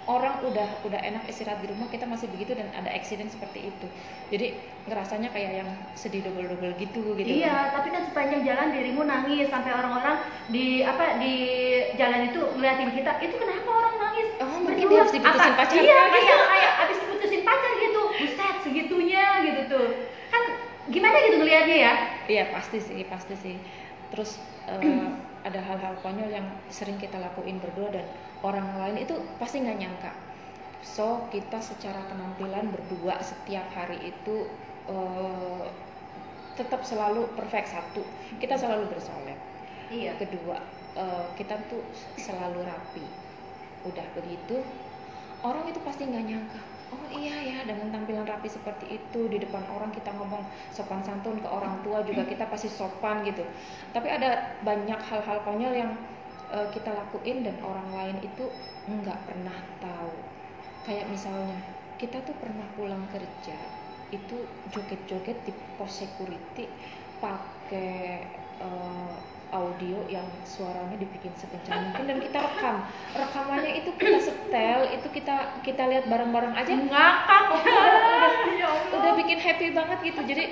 Orang 0.05 0.37
udah 0.45 0.85
udah 0.85 1.01
enak 1.01 1.25
istirahat 1.25 1.65
di 1.65 1.73
rumah 1.73 1.89
kita 1.89 2.05
masih 2.05 2.29
begitu 2.29 2.53
dan 2.53 2.69
ada 2.77 2.93
accident 2.93 3.25
seperti 3.25 3.73
itu. 3.73 3.87
Jadi 4.29 4.53
ngerasanya 4.85 5.33
kayak 5.33 5.65
yang 5.65 5.69
sedih 5.97 6.21
double 6.21 6.45
double 6.45 6.77
gitu 6.77 7.17
gitu 7.17 7.25
Iya, 7.41 7.73
tapi 7.73 7.89
kan 7.89 8.05
sepanjang 8.05 8.45
jalan 8.45 8.69
dirimu 8.69 9.01
nangis 9.01 9.49
sampai 9.49 9.73
orang-orang 9.73 10.21
di 10.45 10.85
apa 10.85 11.17
di 11.17 11.33
jalan 11.97 12.29
itu 12.29 12.37
ngeliatin 12.37 12.93
kita, 12.93 13.17
itu 13.17 13.33
kenapa 13.33 13.65
orang 13.65 13.95
nangis? 13.97 14.27
Oh, 14.45 14.57
mungkin 14.61 14.85
dia 14.85 14.99
habis 15.01 15.09
diputusin 15.09 15.53
pacar 15.57 15.73
Iya, 15.73 15.97
kan? 15.97 16.09
kayak 16.13 16.39
kayak 16.45 16.73
habis 16.77 16.97
diputusin 17.01 17.41
pacar 17.41 17.71
gitu. 17.75 18.01
Buset, 18.13 18.55
segitunya 18.61 19.25
gitu 19.41 19.61
tuh. 19.65 19.87
Kan 20.29 20.43
gimana 20.95 21.15
gitu 21.27 21.35
ngeliatnya 21.43 21.77
ya? 21.77 21.93
iya 22.31 22.43
pasti 22.55 22.79
sih 22.79 23.03
pasti 23.11 23.35
sih. 23.35 23.55
Terus 24.15 24.39
eh, 24.71 25.11
ada 25.47 25.59
hal-hal 25.61 25.99
konyol 25.99 26.31
yang 26.31 26.47
sering 26.71 26.95
kita 26.95 27.19
lakuin 27.19 27.59
berdua 27.59 27.91
dan 27.91 28.07
orang 28.41 28.65
lain 28.79 29.03
itu 29.03 29.13
pasti 29.37 29.59
nggak 29.59 29.77
nyangka. 29.77 30.11
So 30.81 31.27
kita 31.29 31.59
secara 31.59 31.99
penampilan 32.07 32.71
berdua 32.71 33.19
setiap 33.19 33.67
hari 33.75 34.15
itu 34.15 34.47
eh, 34.87 35.65
tetap 36.55 36.87
selalu 36.87 37.27
perfect 37.35 37.75
satu. 37.75 38.01
Kita 38.39 38.55
selalu 38.55 38.87
bersolek. 38.95 39.37
Iya. 39.85 40.17
kedua 40.17 40.57
eh, 40.95 41.25
kita 41.35 41.59
tuh 41.67 41.83
selalu 42.17 42.63
rapi. 42.63 43.05
Udah 43.85 44.07
begitu 44.17 44.63
orang 45.45 45.69
itu 45.69 45.79
pasti 45.85 46.09
nggak 46.09 46.25
nyangka. 46.25 46.61
Oh 46.93 47.05
iya 47.13 47.37
ya 47.41 47.57
dengan 47.65 47.93
tampilan 47.93 48.25
rapi 48.25 48.49
seperti 48.49 48.97
itu 48.97 49.21
di 49.29 49.37
depan 49.41 49.61
orang 49.69 49.89
kita 49.93 50.09
ngomong 50.17 50.41
sopan 50.73 51.01
santun 51.05 51.37
ke 51.41 51.49
orang 51.49 51.81
tua 51.85 52.01
juga 52.01 52.25
kita 52.25 52.49
pasti 52.49 52.69
sopan 52.69 53.21
gitu. 53.25 53.45
Tapi 53.93 54.07
ada 54.09 54.57
banyak 54.65 54.97
hal-hal 54.97 55.37
konyol 55.45 55.73
yang 55.73 55.91
eh, 56.49 56.67
kita 56.73 56.89
lakuin 56.93 57.45
dan 57.45 57.57
orang 57.61 57.89
lain 57.93 58.17
itu 58.25 58.45
nggak 58.89 59.19
pernah 59.29 59.57
tahu. 59.81 60.13
Kayak 60.85 61.09
misalnya 61.09 61.57
kita 62.01 62.21
tuh 62.25 62.35
pernah 62.41 62.65
pulang 62.77 63.05
kerja 63.13 63.57
itu 64.13 64.37
joget-joget 64.69 65.37
di 65.45 65.53
pos 65.77 65.89
security 66.05 66.69
pakai 67.21 68.29
eh, 68.61 69.15
audio 69.49 69.97
yang 70.07 70.25
suaranya 70.41 70.95
dibikin 70.95 71.29
sekencang 71.33 71.89
mungkin 71.89 72.05
dan 72.05 72.17
kita 72.19 72.37
rekam 72.39 72.75
rekamannya 73.13 73.71
itu 73.79 73.89
kita 73.95 74.19
setel 74.19 74.79
itu 74.91 75.07
kita 75.11 75.35
kita 75.61 75.83
lihat 75.85 76.05
bareng-bareng 76.05 76.53
aja 76.53 76.73
Ngakak. 76.73 77.43
ya 78.59 78.67
Allah. 78.67 78.95
udah 78.95 79.11
bikin 79.15 79.37
happy 79.37 79.71
banget 79.71 79.97
gitu 80.03 80.21
jadi 80.23 80.45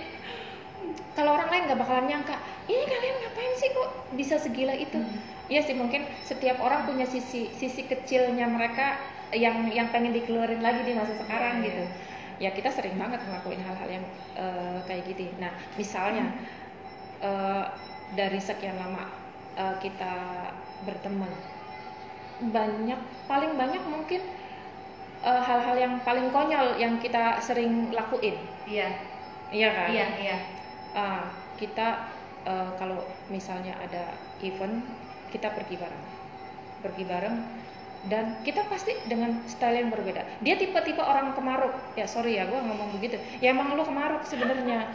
kalau 1.13 1.37
orang 1.37 1.49
lain 1.49 1.63
nggak 1.67 1.79
bakalan 1.79 2.05
nyangka 2.07 2.35
ini 2.65 2.83
kalian 2.83 3.15
ngapain 3.21 3.53
sih 3.55 3.69
kok 3.69 3.89
bisa 4.13 4.35
segila 4.37 4.73
itu 4.73 4.99
Iya 5.51 5.59
sih 5.59 5.75
mungkin 5.75 6.07
setiap 6.23 6.55
orang 6.63 6.87
punya 6.87 7.03
sisi 7.03 7.51
sisi 7.51 7.83
kecilnya 7.83 8.47
mereka 8.47 8.95
yang 9.35 9.67
yang 9.69 9.91
pengen 9.91 10.15
dikeluarin 10.15 10.63
lagi 10.63 10.87
di 10.87 10.95
masa 10.95 11.13
sekarang 11.19 11.59
Iya. 11.59 11.67
gitu 11.67 11.83
ya 12.39 12.49
kita 12.49 12.71
sering 12.71 12.95
banget 12.95 13.19
ngelakuin 13.21 13.59
hal-hal 13.59 13.89
yang 13.91 14.05
eh, 14.33 14.79
kayak 14.87 15.03
gitu 15.05 15.27
nah 15.37 15.51
misalnya 15.75 16.31
eh, 17.19 17.65
dari 18.13 18.39
sekian 18.39 18.77
lama 18.77 19.05
eh, 19.57 19.75
kita 19.81 20.13
berteman. 20.85 21.31
Banyak 22.43 22.99
paling 23.29 23.53
banyak 23.57 23.83
mungkin 23.85 24.21
eh, 25.23 25.41
hal-hal 25.43 25.75
yang 25.77 25.93
paling 26.01 26.29
konyol 26.29 26.77
yang 26.77 26.97
kita 27.01 27.41
sering 27.41 27.93
lakuin. 27.93 28.37
Iya, 28.69 28.89
iya 29.49 29.69
kan? 29.73 29.89
Iya, 29.91 30.07
iya. 30.21 30.37
Ah, 30.93 31.23
kita 31.57 32.09
eh, 32.45 32.69
kalau 32.77 33.01
misalnya 33.29 33.77
ada 33.81 34.13
event 34.41 34.85
kita 35.33 35.49
pergi 35.51 35.75
bareng. 35.77 36.03
Pergi 36.83 37.03
bareng 37.07 37.35
dan 38.11 38.35
kita 38.43 38.67
pasti 38.67 38.91
dengan 39.07 39.39
style 39.47 39.79
yang 39.79 39.87
berbeda. 39.87 40.27
Dia 40.43 40.59
tipe-tipe 40.59 40.99
orang 40.99 41.31
kemaruk. 41.31 41.71
Ya 41.95 42.03
sorry 42.03 42.35
ya 42.35 42.43
gue 42.43 42.59
ngomong 42.59 42.91
begitu. 42.99 43.15
Ya 43.39 43.55
emang 43.55 43.71
lu 43.79 43.83
kemaruk 43.87 44.27
sebenarnya 44.27 44.91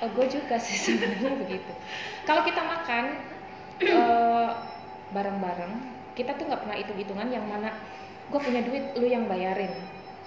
gue 0.00 0.26
juga 0.28 0.56
sih 0.56 0.76
sebenarnya 0.86 1.36
begitu. 1.36 1.72
Kalau 2.24 2.42
kita 2.44 2.60
makan 2.64 3.04
eh, 3.84 4.48
bareng-bareng 5.10 5.72
kita 6.14 6.36
tuh 6.36 6.44
nggak 6.48 6.60
pernah 6.66 6.76
hitung-hitungan 6.76 7.28
yang 7.32 7.44
mana 7.48 7.72
gue 8.30 8.40
punya 8.40 8.60
duit 8.62 8.94
lu 8.96 9.06
yang 9.08 9.26
bayarin. 9.26 9.72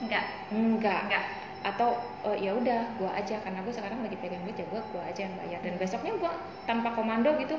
Enggak, 0.02 0.26
enggak. 0.52 1.04
Enggak. 1.10 1.26
atau 1.64 1.96
eh, 2.28 2.44
ya 2.44 2.52
udah 2.52 2.92
gua 3.00 3.16
aja 3.16 3.40
karena 3.40 3.64
gue 3.64 3.72
sekarang 3.72 4.04
lagi 4.04 4.20
pegang 4.20 4.44
duit 4.44 4.60
ya 4.60 4.68
gua 4.68 4.84
gua 4.92 5.08
aja 5.08 5.24
yang 5.24 5.36
bayar. 5.40 5.64
Dan 5.64 5.80
besoknya 5.80 6.12
gua 6.20 6.36
tanpa 6.68 6.92
komando 6.92 7.32
gitu 7.40 7.56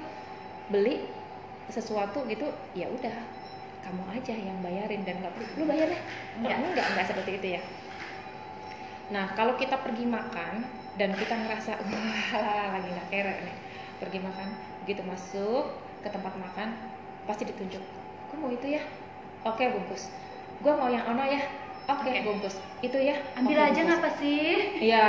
beli 0.68 1.08
sesuatu 1.72 2.20
gitu 2.28 2.52
ya 2.76 2.84
udah 2.92 3.16
kamu 3.80 4.04
aja 4.16 4.32
yang 4.36 4.60
bayarin 4.60 5.04
dan 5.08 5.20
nggak 5.24 5.32
perlu 5.32 5.48
lu 5.56 5.64
bayar 5.64 5.88
deh 5.88 6.02
enggak. 6.40 6.58
Enggak 6.60 6.86
enggak 6.92 7.06
seperti 7.08 7.30
itu 7.40 7.46
ya. 7.56 7.60
Nah 9.12 9.32
kalau 9.32 9.56
kita 9.56 9.80
pergi 9.80 10.04
makan 10.04 10.83
dan 10.94 11.10
kita 11.14 11.34
ngerasa 11.34 11.72
wah 11.90 12.28
lagi 12.78 12.88
nggak 12.90 13.08
kere 13.10 13.34
nih 13.42 13.56
pergi 13.98 14.18
makan 14.22 14.48
begitu 14.84 15.02
masuk 15.06 15.74
ke 16.04 16.08
tempat 16.10 16.34
makan 16.36 16.76
pasti 17.24 17.48
ditunjuk 17.48 17.80
kok 18.30 18.36
mau 18.36 18.52
itu 18.52 18.76
ya 18.78 18.82
oke 19.42 19.62
bungkus 19.62 20.12
gua 20.62 20.76
mau 20.76 20.88
yang 20.92 21.04
ono 21.08 21.24
ya 21.24 21.40
oke 21.88 22.04
Oke. 22.08 22.20
bungkus 22.24 22.56
itu 22.84 22.98
ya 23.00 23.16
Ambil 23.36 23.60
aja 23.60 23.80
ngapa 23.80 24.08
sih? 24.20 24.76
Iya, 24.80 25.08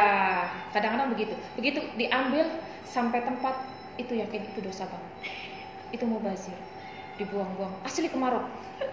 kadang-kadang 0.72 1.12
begitu. 1.16 1.36
Begitu 1.60 1.80
diambil 1.96 2.48
sampai 2.84 3.24
tempat 3.24 3.68
itu 3.96 4.16
yakin 4.16 4.44
itu 4.48 4.60
dosa 4.60 4.88
banget. 4.88 5.12
Itu 5.92 6.04
mau 6.04 6.20
bazir, 6.20 6.56
dibuang-buang. 7.16 7.72
Asli 7.84 8.12
kemaruk. 8.12 8.44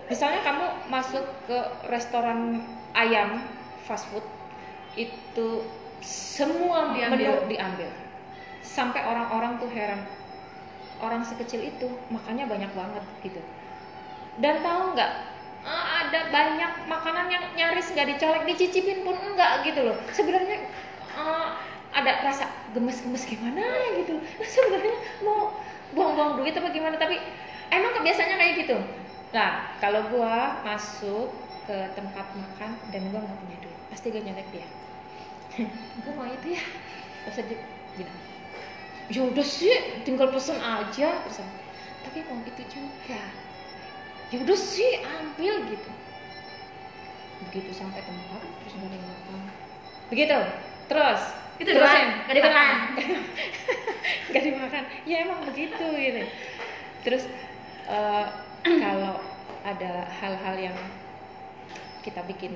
Misalnya 0.07 0.47
kamu 0.47 0.67
masuk 0.91 1.27
ke 1.51 1.59
restoran 1.91 2.63
ayam 2.95 3.43
fast 3.83 4.07
food, 4.11 4.23
itu 4.95 5.67
semua 6.03 6.93
Diambil. 6.93 7.31
menu 7.31 7.57
diambil. 7.57 7.91
Sampai 8.63 9.07
orang-orang 9.07 9.63
tuh 9.63 9.71
heran. 9.71 10.03
Orang 11.03 11.23
sekecil 11.27 11.67
itu 11.67 11.87
makannya 12.11 12.47
banyak 12.47 12.71
banget 12.75 13.05
gitu. 13.23 13.41
Dan 14.39 14.63
tahu 14.63 14.95
nggak? 14.95 15.13
eh, 15.63 15.87
ada 16.03 16.21
banyak 16.35 16.73
makanan 16.91 17.31
yang 17.31 17.45
nyaris 17.55 17.95
nggak 17.95 18.19
dicolek, 18.19 18.43
dicicipin 18.51 19.07
pun 19.07 19.15
enggak 19.15 19.63
gitu 19.63 19.87
loh. 19.87 19.97
Sebenarnya 20.11 20.67
eh, 21.15 21.49
ada 21.95 22.13
rasa 22.27 22.51
gemes-gemes 22.75 23.23
gimana 23.29 23.63
gitu. 23.95 24.19
Sebenarnya 24.43 24.97
mau 25.23 25.55
buang-buang 25.95 26.43
duit 26.43 26.57
apa 26.57 26.69
gimana? 26.75 26.97
Tapi 26.99 27.21
emang 27.71 27.93
kebiasaannya 27.95 28.37
kayak 28.39 28.55
gitu. 28.67 28.77
Nah, 29.33 29.77
kalau 29.79 30.11
gua 30.13 30.61
masuk 30.67 31.31
ke 31.65 31.77
tempat 31.95 32.27
makan 32.37 32.71
dan 32.91 33.03
gua 33.15 33.21
nggak 33.23 33.39
punya 33.39 33.59
duit, 33.63 33.79
pasti 33.93 34.07
gua 34.11 34.23
nyolek 34.25 34.49
dia. 34.51 34.67
Gua 36.05 36.13
mau 36.17 36.27
itu 36.29 36.57
ya. 36.57 36.65
Terus 37.29 37.37
dia 37.47 37.59
bilang, 37.95 38.19
ya 39.13 39.21
udah 39.29 39.47
sih, 39.47 39.75
tinggal 40.03 40.33
pesen 40.33 40.59
aja. 40.59 41.09
Terus 41.27 41.39
aku, 41.41 41.59
tapi 42.09 42.19
mau 42.27 42.41
itu 42.43 42.63
juga. 42.71 43.23
Ya 44.33 44.37
udah 44.41 44.59
sih 44.59 45.05
ambil 45.05 45.69
gitu. 45.69 45.93
Begitu 47.49 47.71
sampai 47.75 48.01
tempat 48.07 48.41
terus 48.41 48.73
nggak 48.79 48.89
ada 48.89 48.97
yang 48.97 49.09
makan 49.11 49.41
begitu? 50.09 50.39
Terus? 50.89 51.21
Itu 51.61 51.71
doang, 51.77 52.11
nggak 52.27 52.37
dimakan. 52.37 52.69
nggak 54.33 54.43
dimakan. 54.45 54.83
Ya 55.05 55.17
emang 55.25 55.41
begitu 55.45 55.85
gitu. 55.85 56.23
Terus 57.05 57.23
eh, 57.93 58.27
kalau 58.85 59.21
ada 59.63 59.93
hal-hal 60.19 60.57
yang 60.59 60.79
kita 62.03 62.19
bikin 62.27 62.55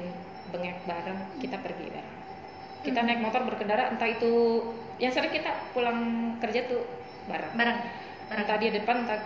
bengek 0.50 0.82
bareng 0.90 1.22
kita 1.38 1.54
pergi 1.62 1.86
bareng 1.90 2.25
kita 2.86 3.02
Hmm. 3.02 3.08
naik 3.10 3.20
motor 3.20 3.42
berkendara 3.42 3.90
entah 3.90 4.06
itu 4.06 4.62
yang 4.96 5.10
sering 5.10 5.28
kita 5.28 5.50
pulang 5.74 5.98
kerja 6.38 6.64
tuh 6.64 6.86
bareng 7.26 7.52
Bareng. 7.52 7.78
Bareng. 8.26 8.42
entah 8.42 8.56
dia 8.56 8.70
depan 8.72 9.02
entah 9.02 9.18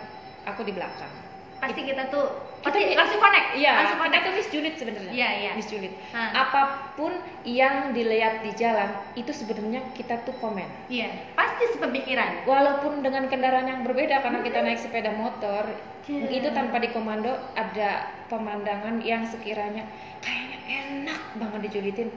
aku 0.43 0.65
di 0.65 0.73
belakang 0.73 1.13
pasti 1.61 1.85
kita 1.85 2.09
tuh 2.09 2.25
Kita 2.61 2.73
pasti 2.73 2.93
langsung 2.93 3.21
connect 3.21 3.49
Iya, 3.53 3.73
langsung 3.75 3.97
kita 3.97 4.05
connect 4.07 4.23
tuh 4.23 4.33
Miss 4.35 4.49
Julid 4.49 4.75
sebenarnya. 4.77 5.13
Iya, 5.13 5.29
iya. 5.35 5.51
Miss 5.57 5.65
Julid. 5.67 5.93
Nah. 6.11 6.29
Apa 6.39 6.61
pun 6.95 7.13
yang 7.43 7.93
dilihat 7.93 8.41
di 8.41 8.53
jalan 8.55 8.89
itu 9.13 9.29
sebenarnya 9.31 9.81
kita 9.93 10.21
tuh 10.23 10.37
komen. 10.37 10.65
iya 10.87 11.09
pasti 11.33 11.69
sepemikiran 11.71 12.45
Walaupun 12.45 13.01
dengan 13.01 13.29
kendaraan 13.29 13.65
yang 13.67 13.81
berbeda 13.81 14.21
karena 14.21 14.41
kita 14.41 14.61
naik 14.61 14.77
sepeda 14.79 15.09
motor, 15.11 15.69
Iya. 16.05 16.29
itu 16.31 16.49
tanpa 16.51 16.77
dikomando 16.79 17.29
ada 17.55 17.91
pemandangan 18.27 19.01
yang 19.01 19.25
sekiranya 19.25 19.85
kayaknya 20.19 20.59
enak 20.67 21.21
banget 21.35 21.61
dijulitin. 21.69 22.09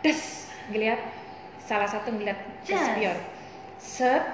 Des, 0.00 0.43
ngeliat 0.72 1.00
salah 1.60 1.88
satu 1.88 2.12
ngeliat 2.12 2.36
Yes. 2.64 2.80
spion. 2.80 3.18
Set, 3.76 4.24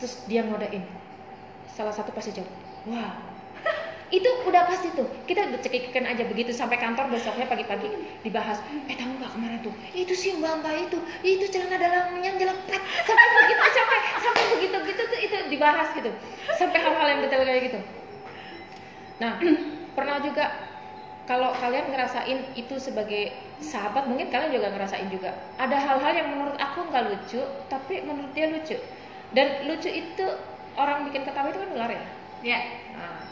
terus 0.00 0.24
dia 0.24 0.40
ngodain. 0.44 0.84
Salah 1.68 1.92
satu 1.92 2.08
pasti 2.16 2.32
jawab, 2.32 2.48
wow. 2.88 3.12
itu 4.16 4.30
udah 4.46 4.70
pasti 4.70 4.94
tuh 4.94 5.04
kita 5.26 5.50
udah 5.50 5.58
cekikikan 5.58 6.06
aja 6.06 6.22
begitu 6.30 6.54
sampai 6.54 6.78
kantor 6.78 7.10
besoknya 7.10 7.50
pagi-pagi 7.50 7.90
dibahas 8.22 8.62
eh 8.86 8.94
tahu 8.94 9.18
nggak 9.18 9.34
kemarin 9.34 9.58
tuh 9.66 9.74
itu 9.90 10.14
sih 10.14 10.38
mbak 10.38 10.62
mbak 10.62 10.86
itu 10.86 10.98
itu 11.26 11.44
celana 11.50 11.74
dalamnya 11.74 12.30
jelepet 12.38 12.82
sampai 13.02 13.26
begitu 13.34 13.62
sampai 13.82 13.98
sampai 14.22 14.44
begitu 14.54 14.76
gitu 14.94 15.02
tuh 15.10 15.18
itu 15.18 15.36
dibahas 15.50 15.88
gitu 15.90 16.10
sampai 16.54 16.78
hal-hal 16.78 17.06
yang 17.10 17.20
detail 17.26 17.42
kayak 17.42 17.62
gitu 17.66 17.78
nah 19.18 19.32
pernah 19.98 20.22
juga 20.22 20.44
kalau 21.26 21.50
kalian 21.58 21.90
ngerasain 21.90 22.38
itu 22.54 22.74
sebagai 22.78 23.34
sahabat 23.60 24.04
mungkin 24.10 24.28
kalian 24.28 24.52
juga 24.52 24.68
ngerasain 24.74 25.08
juga 25.08 25.32
ada 25.56 25.76
hal-hal 25.80 26.12
yang 26.12 26.28
menurut 26.36 26.56
aku 26.60 26.88
nggak 26.92 27.04
lucu 27.08 27.40
tapi 27.72 28.04
menurut 28.04 28.32
dia 28.36 28.52
lucu 28.52 28.76
dan 29.32 29.64
lucu 29.68 29.88
itu 29.88 30.26
orang 30.76 31.08
bikin 31.08 31.24
ketawa 31.24 31.48
itu 31.50 31.60
kan 31.64 31.70
ular 31.72 31.90
ya 31.90 32.04
ya 32.44 32.60
Nah, 32.96 33.28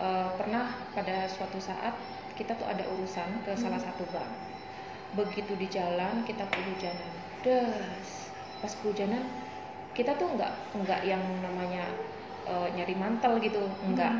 eh, 0.00 0.28
pernah 0.38 0.66
pada 0.96 1.28
suatu 1.28 1.58
saat 1.60 1.94
kita 2.38 2.56
tuh 2.56 2.66
ada 2.68 2.84
urusan 2.88 3.44
ke 3.44 3.52
salah 3.56 3.80
satu 3.80 4.04
bank. 4.08 4.30
Begitu 5.18 5.52
di 5.58 5.66
jalan 5.70 6.22
kita 6.28 6.46
kehujanan, 6.54 7.14
des. 7.44 8.08
Pas 8.62 8.72
kehujanan 8.80 9.24
kita 9.96 10.14
tuh 10.20 10.28
nggak 10.36 10.52
nggak 10.76 11.00
yang 11.06 11.22
namanya 11.44 11.84
eh, 12.46 12.68
nyari 12.76 12.94
mantel 12.96 13.38
gitu, 13.42 13.62
enggak. 13.82 14.14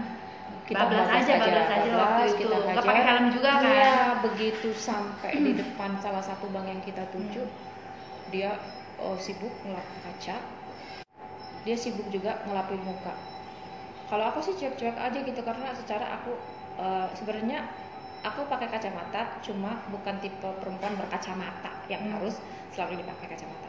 Kita 0.70 0.86
Bablas 0.86 1.10
aja, 1.10 1.34
bablas 1.42 1.66
aja 1.66 1.90
waktu 1.98 2.22
itu. 2.30 2.46
kita 2.46 2.56
Nggak 2.62 2.86
pakai 2.86 3.02
helm 3.02 3.24
juga 3.34 3.50
kan? 3.58 3.72
Iya, 3.74 3.94
begitu 4.22 4.68
sampai 4.70 5.32
di 5.42 5.52
depan 5.58 5.98
salah 5.98 6.22
satu 6.22 6.46
bank 6.54 6.66
yang 6.70 6.82
kita 6.86 7.02
tuju, 7.10 7.42
dia 8.30 8.54
oh, 9.02 9.18
sibuk 9.18 9.50
ngelap 9.66 9.86
kaca, 10.06 10.36
dia 11.66 11.76
sibuk 11.76 12.06
juga 12.08 12.40
ngelapin 12.46 12.80
muka 12.84 13.12
kalau 14.10 14.26
aku 14.26 14.42
sih 14.42 14.54
cuek-cuek 14.58 14.96
aja 14.98 15.18
gitu 15.22 15.40
karena 15.44 15.70
secara 15.76 16.18
aku 16.18 16.32
eh, 16.80 17.08
sebenarnya 17.14 17.62
aku 18.26 18.44
pakai 18.50 18.68
kacamata 18.68 19.38
cuma 19.40 19.80
bukan 19.88 20.18
tipe 20.20 20.48
perempuan 20.60 20.94
berkacamata 20.98 21.70
yang 21.88 22.02
Hmm. 22.04 22.18
harus 22.18 22.36
selalu 22.74 23.00
dipakai 23.02 23.26
kacamata 23.36 23.68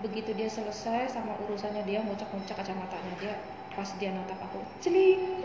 begitu 0.00 0.30
dia 0.36 0.48
selesai 0.48 1.10
sama 1.10 1.34
urusannya 1.44 1.82
dia 1.84 2.00
ngucak-ngucak 2.04 2.56
kacamatanya 2.60 3.14
dia 3.20 3.34
pas 3.74 3.88
dia 3.98 4.10
natap 4.14 4.38
aku 4.42 4.60
celing 4.80 5.42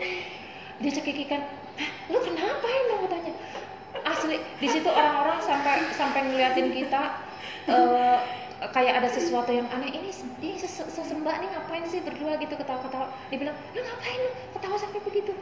dia 0.78 0.92
cekikikan 0.92 1.40
Hah, 1.76 1.90
lu 2.08 2.18
kenapa 2.20 2.64
emang 2.64 2.98
katanya 3.04 3.32
asli 4.04 4.36
di 4.60 4.68
situ 4.68 4.88
orang-orang 4.88 5.40
sampai 5.40 5.84
sampai 5.92 6.20
ngeliatin 6.24 6.72
kita 6.72 7.02
eh, 7.68 8.18
kayak 8.72 9.04
ada 9.04 9.08
sesuatu 9.12 9.52
yang 9.52 9.68
aneh 9.68 9.92
ini 9.92 10.08
ini 10.40 10.56
ses- 10.56 10.88
sesembah 10.88 11.36
nih 11.36 11.48
ngapain 11.52 11.84
sih 11.84 12.00
berdua? 12.00 12.40
gitu 12.40 12.56
ketawa-ketawa. 12.56 13.12
Dia 13.28 13.36
bilang 13.36 13.56
lu 13.76 13.80
ngapain 13.84 14.16
lu? 14.16 14.30
Ketawa 14.56 14.76
sampai 14.80 15.00
begitu. 15.04 15.32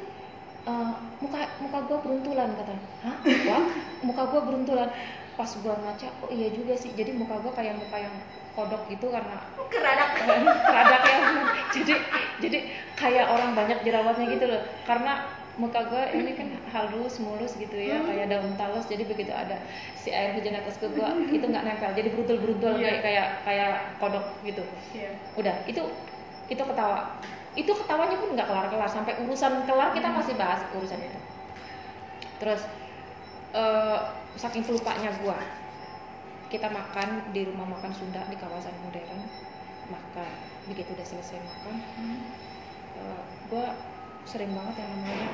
"Eh, 0.66 0.92
muka 1.22 1.38
muka 1.62 1.78
gue 1.86 1.98
beruntulan 2.02 2.48
katanya. 2.58 2.84
Hah? 3.06 3.16
Wah, 3.46 3.64
muka 4.02 4.22
gue 4.34 4.40
beruntulan 4.42 4.88
pas 5.34 5.50
gua 5.60 5.74
ngaca 5.76 6.08
oh 6.22 6.30
iya 6.30 6.48
juga 6.50 6.74
sih. 6.74 6.90
Jadi 6.92 7.10
muka 7.12 7.38
gua 7.38 7.52
kayak 7.52 7.74
muka 7.76 7.96
yang 7.98 8.14
kodok 8.54 8.86
gitu 8.86 9.10
karena 9.10 9.34
keradak. 9.66 10.10
Keradak 10.70 11.02
ya. 11.02 11.18
Jadi 11.74 11.94
jadi 12.38 12.58
kayak 12.94 13.26
orang 13.26 13.50
banyak 13.52 13.82
jerawatnya 13.82 14.26
gitu 14.30 14.46
loh. 14.46 14.62
Karena 14.86 15.26
muka 15.54 15.86
gue 15.86 16.02
ini 16.18 16.34
kan 16.34 16.50
halus 16.74 17.22
mulus 17.22 17.54
gitu 17.54 17.78
ya 17.78 18.02
Hmm. 18.02 18.10
kayak 18.10 18.26
daun 18.26 18.54
talus. 18.54 18.86
Jadi 18.86 19.06
begitu 19.06 19.30
ada 19.30 19.58
si 19.94 20.10
air 20.10 20.34
hujan 20.34 20.54
atas 20.54 20.78
ke 20.78 20.86
gue 20.86 21.06
itu 21.30 21.42
nggak 21.42 21.62
nempel. 21.62 21.90
Jadi 21.94 22.08
beruntul 22.10 22.38
beruntul 22.42 22.74
Iya. 22.74 22.82
kayak 22.82 23.02
kayak 23.02 23.28
kayak 23.42 23.70
kodok 23.98 24.26
gitu. 24.42 24.62
Iya. 24.94 25.10
udah 25.34 25.54
itu 25.66 25.82
itu 26.46 26.62
ketawa. 26.62 27.18
Itu 27.54 27.70
ketawanya 27.70 28.18
pun 28.18 28.34
nggak 28.34 28.46
kelar 28.50 28.66
kelar 28.66 28.90
sampai 28.90 29.14
urusan 29.22 29.62
kelar 29.62 29.90
kita 29.90 30.10
Hmm. 30.10 30.18
masih 30.18 30.34
bahas 30.34 30.62
urusan 30.74 30.98
itu. 30.98 31.18
Terus 32.38 32.62
eh, 33.54 33.98
saking 34.36 34.64
pelupanya 34.66 35.10
gua 35.22 35.38
kita 36.50 36.70
makan 36.70 37.34
di 37.34 37.46
rumah 37.48 37.66
makan 37.66 37.90
Sunda 37.90 38.22
di 38.30 38.36
kawasan 38.38 38.74
modern 38.86 39.20
makan 39.90 40.32
begitu 40.70 40.94
udah 40.94 41.06
selesai 41.06 41.38
makan 41.42 41.76
eh, 42.98 43.22
gua 43.50 43.74
sering 44.24 44.50
banget 44.56 44.74
yang 44.80 44.90
namanya 44.96 45.30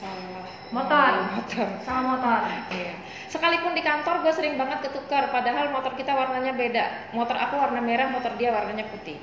salah 0.00 0.46
Motor. 0.72 1.12
motor 1.36 1.68
sama 1.84 2.16
motor 2.16 2.40
Iya. 2.72 2.94
Sekalipun 3.28 3.76
di 3.76 3.82
kantor 3.84 4.24
gue 4.24 4.32
sering 4.32 4.54
banget 4.56 4.86
ketukar, 4.88 5.28
padahal 5.28 5.74
motor 5.74 5.92
kita 5.98 6.14
warnanya 6.14 6.56
beda. 6.56 7.12
Motor 7.12 7.36
aku 7.36 7.58
warna 7.60 7.82
merah, 7.84 8.08
motor 8.08 8.32
dia 8.40 8.54
warnanya 8.54 8.86
putih. 8.88 9.18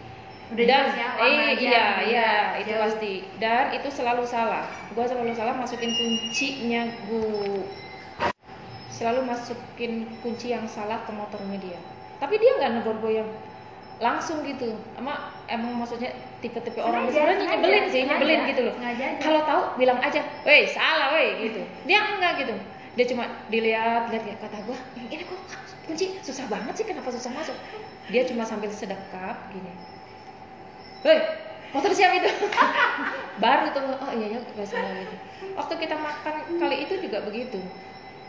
Udah 0.48 0.63
Dan 0.63 0.86
ya, 0.96 1.08
eh, 1.20 1.52
iya 1.60 1.86
iya 2.08 2.30
itu 2.62 2.72
jauh. 2.72 2.84
pasti. 2.88 3.13
Dan 3.36 3.76
itu 3.76 3.88
selalu 3.91 4.24
salah. 4.24 4.63
Gue 4.96 5.04
selalu 5.04 5.36
salah 5.36 5.56
masukin 5.56 5.91
kuncinya 5.91 6.88
gue. 7.10 7.87
Selalu 8.97 9.29
masukin 9.29 10.10
kunci 10.25 10.49
yang 10.49 10.65
salah 10.65 11.05
ke 11.05 11.13
motornya 11.13 11.62
dia. 11.62 11.79
Tapi 12.17 12.41
dia 12.41 12.57
nggak 12.57 12.71
negor 12.81 12.97
gue 12.97 13.21
yang 13.21 13.29
langsung 14.01 14.41
gitu. 14.41 14.73
Emang 14.97 15.29
emang 15.45 15.77
maksudnya 15.77 16.10
tipe-tipe 16.41 16.81
orang 16.81 17.05
sebenarnya 17.10 17.45
nyebelin 17.45 17.86
sih, 17.93 18.01
nyebelin 18.10 18.41
gitu 18.49 18.62
loh 18.69 18.75
kalau 19.21 19.41
tahu 19.45 19.62
bilang 19.77 20.01
aja, 20.01 20.21
weh 20.45 20.65
salah 20.65 21.13
weh 21.13 21.45
gitu. 21.45 21.62
Dia 21.86 22.17
enggak 22.17 22.41
gitu. 22.41 22.57
Dia 22.97 23.05
cuma 23.13 23.29
dilihat, 23.53 24.10
lihat 24.10 24.23
kayak 24.25 24.41
kata 24.41 24.57
gua, 24.65 24.77
ini 24.97 25.21
kok 25.21 25.38
kunci 25.86 26.17
susah 26.25 26.49
banget 26.49 26.73
sih 26.81 26.86
kenapa 26.89 27.13
susah 27.13 27.29
masuk? 27.29 27.53
Dia 28.10 28.25
cuma 28.25 28.41
sambil 28.41 28.73
sedekat 28.73 29.38
gini. 29.53 29.69
Weh, 31.05 31.21
motor 31.77 31.93
siapa 31.93 32.17
itu? 32.17 32.29
Baru 33.43 33.69
tuh, 33.69 33.86
oh 33.86 34.12
iya 34.17 34.41
ya 34.41 34.65
salah 34.65 34.97
gitu. 34.97 35.15
Waktu 35.53 35.73
kita 35.77 35.93
makan 35.93 36.57
kali 36.57 36.89
itu 36.89 36.93
juga 36.97 37.21
begitu. 37.21 37.62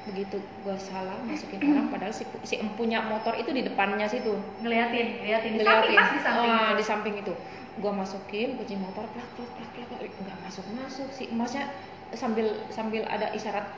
Begitu 0.08 0.40
gua 0.64 0.76
salah 0.80 1.20
masukin 1.28 1.60
orang 1.60 1.92
padahal 1.92 2.14
si, 2.16 2.24
si 2.48 2.56
empunya 2.56 3.04
motor 3.04 3.36
itu 3.36 3.52
di 3.52 3.62
depannya 3.62 4.08
situ. 4.08 4.32
Ngeliatin 4.64 5.20
ngeliatin. 5.20 5.52
Di 5.54 5.62
ngeliatin. 5.62 5.94
samping 5.94 5.96
pas 6.00 6.10
di 6.10 6.20
samping. 6.24 6.50
Ah, 6.50 6.72
di 6.72 6.84
samping 6.84 7.14
itu. 7.20 7.34
Gua 7.78 7.92
masukin 7.92 8.56
kunci 8.56 8.74
motor 8.80 9.04
plak 9.12 9.28
plak 9.36 9.50
plak 9.54 9.86
plak. 9.92 10.00
nggak 10.08 10.38
masuk 10.42 10.64
masuk 10.74 11.08
si 11.12 11.28
emasnya 11.28 11.68
sambil 12.16 12.56
sambil 12.72 13.04
ada 13.04 13.28
isyarat 13.36 13.68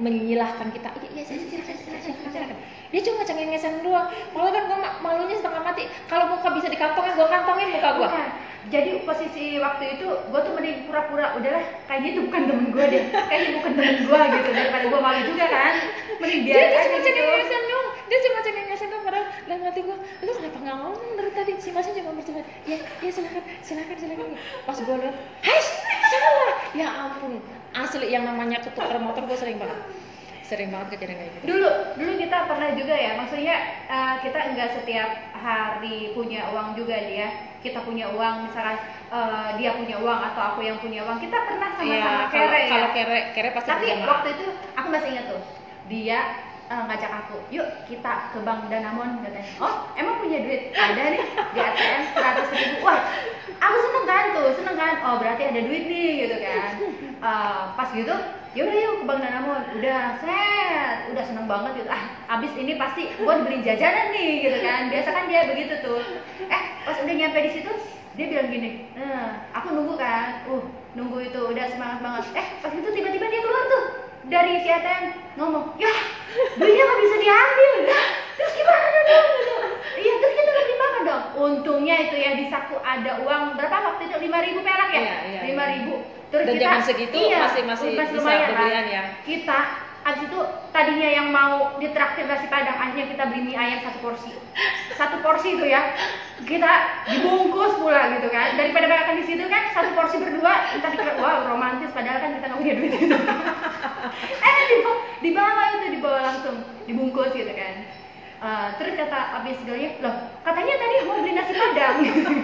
menyilahkan 0.00 0.68
kita. 0.74 0.88
Iya 1.00 1.08
iya 1.12 1.22
silakan 1.24 1.76
silakan 1.78 2.30
silakan 2.32 2.58
dia 2.94 3.02
cuma 3.02 3.26
cengengesan 3.26 3.82
doang. 3.82 4.06
Malah 4.30 4.50
kan 4.54 4.64
ma- 4.70 4.96
malunya 5.02 5.34
setengah 5.34 5.66
mati. 5.66 5.90
Kalau 6.06 6.30
muka 6.30 6.46
bisa 6.54 6.70
dikantongin 6.70 7.18
gua 7.18 7.26
kantongin 7.26 7.74
muka 7.74 7.90
Bukan. 7.98 8.28
Jadi 8.70 9.04
posisi 9.04 9.60
waktu 9.60 10.00
itu 10.00 10.08
gue 10.08 10.40
tuh 10.40 10.52
mending 10.56 10.88
pura-pura 10.88 11.36
udahlah 11.36 11.60
kayaknya 11.84 12.16
itu 12.16 12.20
bukan 12.30 12.42
temen 12.48 12.66
gue 12.70 12.84
deh. 12.86 13.02
Kayaknya 13.12 13.50
bukan 13.60 13.72
temen 13.76 13.96
gue 14.08 14.20
gitu 14.24 14.50
daripada 14.56 14.84
gue 14.88 15.00
malu 15.02 15.20
juga 15.26 15.46
kan. 15.50 15.74
Mending 16.22 16.40
dia 16.46 16.56
aja 16.70 16.80
cuma 16.86 16.96
gitu. 16.96 17.06
cengengesan 17.12 17.62
doang. 17.66 17.88
Dia 18.08 18.18
cuma 18.24 18.38
cengengesan 18.46 18.88
doang 18.94 19.04
padahal 19.04 19.26
dalam 19.44 19.60
hati 19.66 19.80
gua 19.82 19.96
lu 20.00 20.30
kenapa 20.38 20.58
nggak 20.62 20.76
ngomong 20.80 21.12
dari 21.18 21.30
tadi? 21.34 21.52
Si 21.58 21.68
masnya 21.74 21.92
cuma 21.98 22.10
bercanda 22.14 22.42
ya 22.62 22.76
ya 22.78 23.10
silakan 23.10 23.42
silakan 23.58 23.96
silakan. 23.98 24.26
Pas 24.64 24.78
gua 24.86 24.96
lihat 25.02 25.16
salah 25.42 25.73
ya 26.74 26.88
ampun 26.90 27.38
asli 27.74 28.10
yang 28.10 28.26
namanya 28.26 28.62
ketukar 28.62 28.98
motor 28.98 29.26
gua 29.26 29.38
sering 29.38 29.58
banget. 29.58 29.80
Sering 30.44 30.68
banget 30.68 30.98
kejadian 30.98 31.18
kayak 31.24 31.32
gitu. 31.32 31.44
Dulu 31.48 31.68
dulu 31.96 32.12
kita 32.20 32.38
pernah 32.44 32.70
juga 32.76 32.94
ya 32.94 33.12
maksudnya 33.16 33.56
eh, 33.88 34.14
kita 34.20 34.38
enggak 34.52 34.70
setiap 34.76 35.10
hari 35.32 36.12
punya 36.12 36.52
uang 36.52 36.76
juga 36.76 36.96
dia 37.04 37.54
kita 37.64 37.80
punya 37.80 38.12
uang 38.12 38.44
misalkan 38.44 38.76
eh, 39.08 39.48
dia 39.56 39.70
punya 39.72 39.96
uang 40.04 40.20
atau 40.20 40.42
aku 40.52 40.60
yang 40.60 40.76
punya 40.78 41.00
uang 41.08 41.16
kita 41.16 41.38
pernah 41.48 41.72
sama-sama 41.80 42.28
kalau 42.28 42.28
kere 42.28 42.60
ya. 42.60 42.68
kalau 42.68 42.88
kere 42.92 43.20
kere 43.32 43.48
pasti 43.56 43.68
tapi 43.72 43.86
berjamaah. 43.88 44.10
waktu 44.12 44.28
itu 44.36 44.46
aku 44.76 44.88
masih 44.92 45.08
ingat 45.16 45.26
tuh 45.32 45.42
dia 45.88 46.18
eh, 46.68 46.82
ngajak 46.92 47.12
aku 47.24 47.36
yuk 47.48 47.68
kita 47.88 48.12
ke 48.36 48.38
bank 48.44 48.68
Danamon 48.68 49.24
katanya. 49.24 49.48
Oh 49.64 49.88
emang 49.96 50.20
punya 50.20 50.44
duit? 50.44 50.76
Ada 50.76 51.02
nih 51.08 51.24
di 51.24 51.58
ATM 51.60 52.02
seratus 52.12 52.48
ribu. 52.52 52.76
Wah 52.84 53.00
aku 53.60 53.76
seneng 53.78 54.04
kan 54.06 54.24
tuh 54.34 54.48
seneng 54.56 54.76
kan 54.78 54.94
oh 55.04 55.16
berarti 55.22 55.42
ada 55.46 55.60
duit 55.62 55.84
nih 55.86 56.10
gitu 56.26 56.36
kan. 56.42 56.72
Eh, 57.24 57.62
pas 57.72 57.88
gitu 57.88 58.12
yaudah 58.52 58.76
yuk 58.76 59.00
ke 59.00 59.04
bank 59.08 59.24
Danamon 59.24 59.64
udah 59.80 60.20
set 60.20 61.08
udah 61.08 61.24
seneng 61.24 61.48
banget 61.48 61.72
gitu. 61.80 61.88
Ah 61.88 62.04
abis 62.36 62.52
ini 62.60 62.76
pasti 62.76 63.08
gua 63.16 63.40
dibeliin 63.40 63.64
jajanan 63.64 64.12
nih 64.12 64.44
gitu 64.44 64.58
kan. 64.60 64.92
Biasa 64.92 65.08
kan 65.08 65.24
dia 65.24 65.48
begitu 65.48 65.72
tuh. 65.80 66.04
Eh 66.44 66.62
pas 66.84 67.00
udah 67.00 67.14
nyampe 67.16 67.38
di 67.40 67.50
situ 67.56 67.72
dia 68.14 68.30
bilang 68.30 68.46
gini 68.52 68.92
nah 68.92 69.48
aku 69.56 69.72
nunggu 69.72 69.96
kan. 69.96 70.44
Uh 70.52 70.68
nunggu 70.92 71.32
itu 71.32 71.40
udah 71.40 71.64
semangat 71.72 71.98
banget. 72.04 72.24
Eh 72.36 72.46
pas 72.60 72.72
itu 72.76 72.88
tiba-tiba 72.92 73.26
dia 73.32 73.40
keluar 73.40 73.64
tuh 73.72 73.84
dari 74.28 74.60
si 74.60 74.68
ATM 74.68 75.04
ngomong 75.40 75.80
ya 75.80 75.92
duitnya 76.60 76.84
nggak 76.84 77.00
bisa 77.08 77.16
diambil. 77.24 77.74
Nah, 77.88 78.06
terus 78.36 78.52
gimana 78.52 78.98
dong 79.08 79.28
gitu. 79.32 79.56
iya 80.04 80.14
terus 80.20 80.34
kita 80.36 80.42
dimakan 80.44 80.53
dong. 81.04 81.22
Untungnya 81.36 81.96
itu 82.00 82.16
ya 82.16 82.34
di 82.34 82.48
saku 82.48 82.80
ada 82.80 83.20
uang. 83.20 83.54
Berapa 83.54 83.94
waktu 83.94 84.08
itu? 84.08 84.16
Lima 84.18 84.40
ribu 84.40 84.60
perak 84.60 84.90
ya? 84.90 85.00
Iya, 85.00 85.16
iya, 85.28 85.40
lima 85.46 85.64
iya. 85.64 85.72
ribu. 85.78 85.94
Terus 86.32 86.44
Dan 86.50 86.54
kita 86.56 86.66
zaman 86.66 86.82
segitu 86.82 87.14
iya, 87.14 87.38
masih- 87.46 87.66
masih 87.68 87.88
bisa 87.94 88.10
lumayan 88.10 88.50
berlian 88.50 88.86
ya. 88.90 89.02
kita 89.22 89.58
abis 90.04 90.28
itu 90.28 90.36
tadinya 90.68 91.08
yang 91.08 91.32
mau 91.32 91.80
ditraktir 91.80 92.28
nasi 92.28 92.44
padang 92.52 92.76
akhirnya 92.76 93.08
kita 93.08 93.24
beli 93.32 93.40
mie 93.48 93.56
ayam 93.56 93.80
satu 93.80 93.98
porsi. 94.04 94.36
Satu 94.92 95.16
porsi 95.24 95.56
itu 95.56 95.64
ya. 95.64 95.94
Kita 96.44 96.70
dibungkus 97.08 97.80
pula 97.80 98.12
gitu 98.18 98.28
kan. 98.28 98.58
Daripada 98.58 98.84
makan 98.84 99.16
di 99.16 99.24
situ 99.24 99.48
kan 99.48 99.62
satu 99.72 99.96
porsi 99.96 100.20
berdua 100.20 100.76
kita 100.76 100.92
dikira 100.92 101.16
wah 101.22 101.48
romantis. 101.48 101.88
Padahal 101.94 102.20
kan 102.20 102.36
kita 102.36 102.44
nggak 102.50 102.60
punya 102.60 102.74
duit 102.76 102.92
itu. 102.98 103.16
Eh 104.44 104.58
dibawa, 104.70 104.94
dibawa 105.24 105.62
itu 105.74 105.86
dibawa 105.96 106.18
langsung. 106.22 106.56
Dibungkus 106.84 107.32
gitu 107.32 107.52
kan 107.56 108.03
Eh, 108.44 108.68
terus 108.76 108.92
kata 108.92 109.40
abis 109.40 109.56
segalanya 109.56 109.90
loh 110.04 110.14
katanya 110.44 110.74
tadi 110.76 110.94
mau 111.08 111.16
beli 111.16 111.32
nasi 111.32 111.52
padang. 111.56 111.96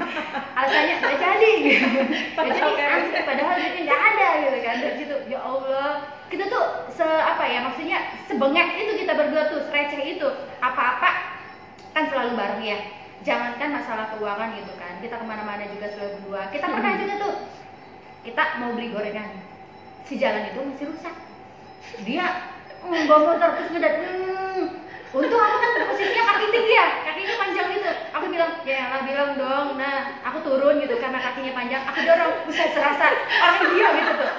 Alasannya 0.57 0.95
nggak 0.97 1.17
jadi. 1.21 1.51
Gitu 1.61 1.77
nggak 2.41 2.49
jadi 2.57 2.57
Padahal 2.57 2.73
kan- 2.73 2.93
asli 3.05 3.21
padahal 3.21 3.55
duitnya 3.61 3.83
nggak 3.85 4.01
ada 4.09 4.29
gitu 4.41 4.59
kan. 4.65 4.77
Dari 4.81 4.95
situ 4.97 5.17
ya 5.29 5.39
Allah. 5.45 5.91
Kita 6.33 6.45
tuh 6.49 6.65
se 6.89 7.05
apa 7.05 7.45
ya 7.45 7.59
maksudnya 7.69 7.99
sebengek 8.25 8.69
itu 8.81 8.93
kita 9.05 9.13
berdua 9.13 9.43
tuh 9.53 9.61
receh 9.69 10.01
itu. 10.17 10.29
Apa-apa 10.65 11.11
kan 11.93 12.05
selalu 12.09 12.33
bareng 12.33 12.65
ya. 12.65 12.79
Jangankan 13.21 13.69
masalah 13.69 14.17
keuangan 14.17 14.57
gitu 14.57 14.73
kan. 14.81 15.05
Kita 15.05 15.21
ke 15.21 15.25
mana-mana 15.29 15.69
juga 15.69 15.87
selalu 15.93 16.11
berdua. 16.17 16.49
Kita 16.49 16.65
pernah 16.65 16.97
juga 16.97 17.15
tuh 17.21 17.35
kita 18.25 18.43
mau 18.57 18.73
beli 18.73 18.89
gorengan. 18.89 19.37
Si 20.09 20.17
jalan 20.17 20.49
itu 20.49 20.65
masih 20.65 20.87
rusak. 20.97 21.13
Dia 22.09 22.57
bawa 22.85 23.21
motor 23.35 23.49
terus 23.59 23.69
ngedat 23.77 23.95
hmm. 24.01 24.65
untung 25.11 25.43
aku 25.43 25.57
kan 25.59 25.71
posisinya 25.91 26.25
kaki 26.25 26.47
tinggi 26.55 26.75
ya. 26.75 26.89
Kakinya 27.05 27.35
panjang 27.37 27.67
gitu. 27.75 27.91
Aku 28.15 28.25
bilang 28.31 28.53
ya 28.63 28.83
lah 28.89 29.01
bilang 29.05 29.31
dong. 29.37 29.67
Nah 29.77 29.97
aku 30.25 30.39
turun 30.47 30.81
gitu 30.81 30.95
karena 30.97 31.19
kakinya 31.19 31.53
panjang. 31.53 31.83
Aku 31.85 31.99
dorong 32.07 32.33
bisa 32.47 32.65
serasa 32.73 33.07
orang 33.43 33.59
India 33.69 33.89
gitu 33.99 34.13
tuh. 34.17 34.33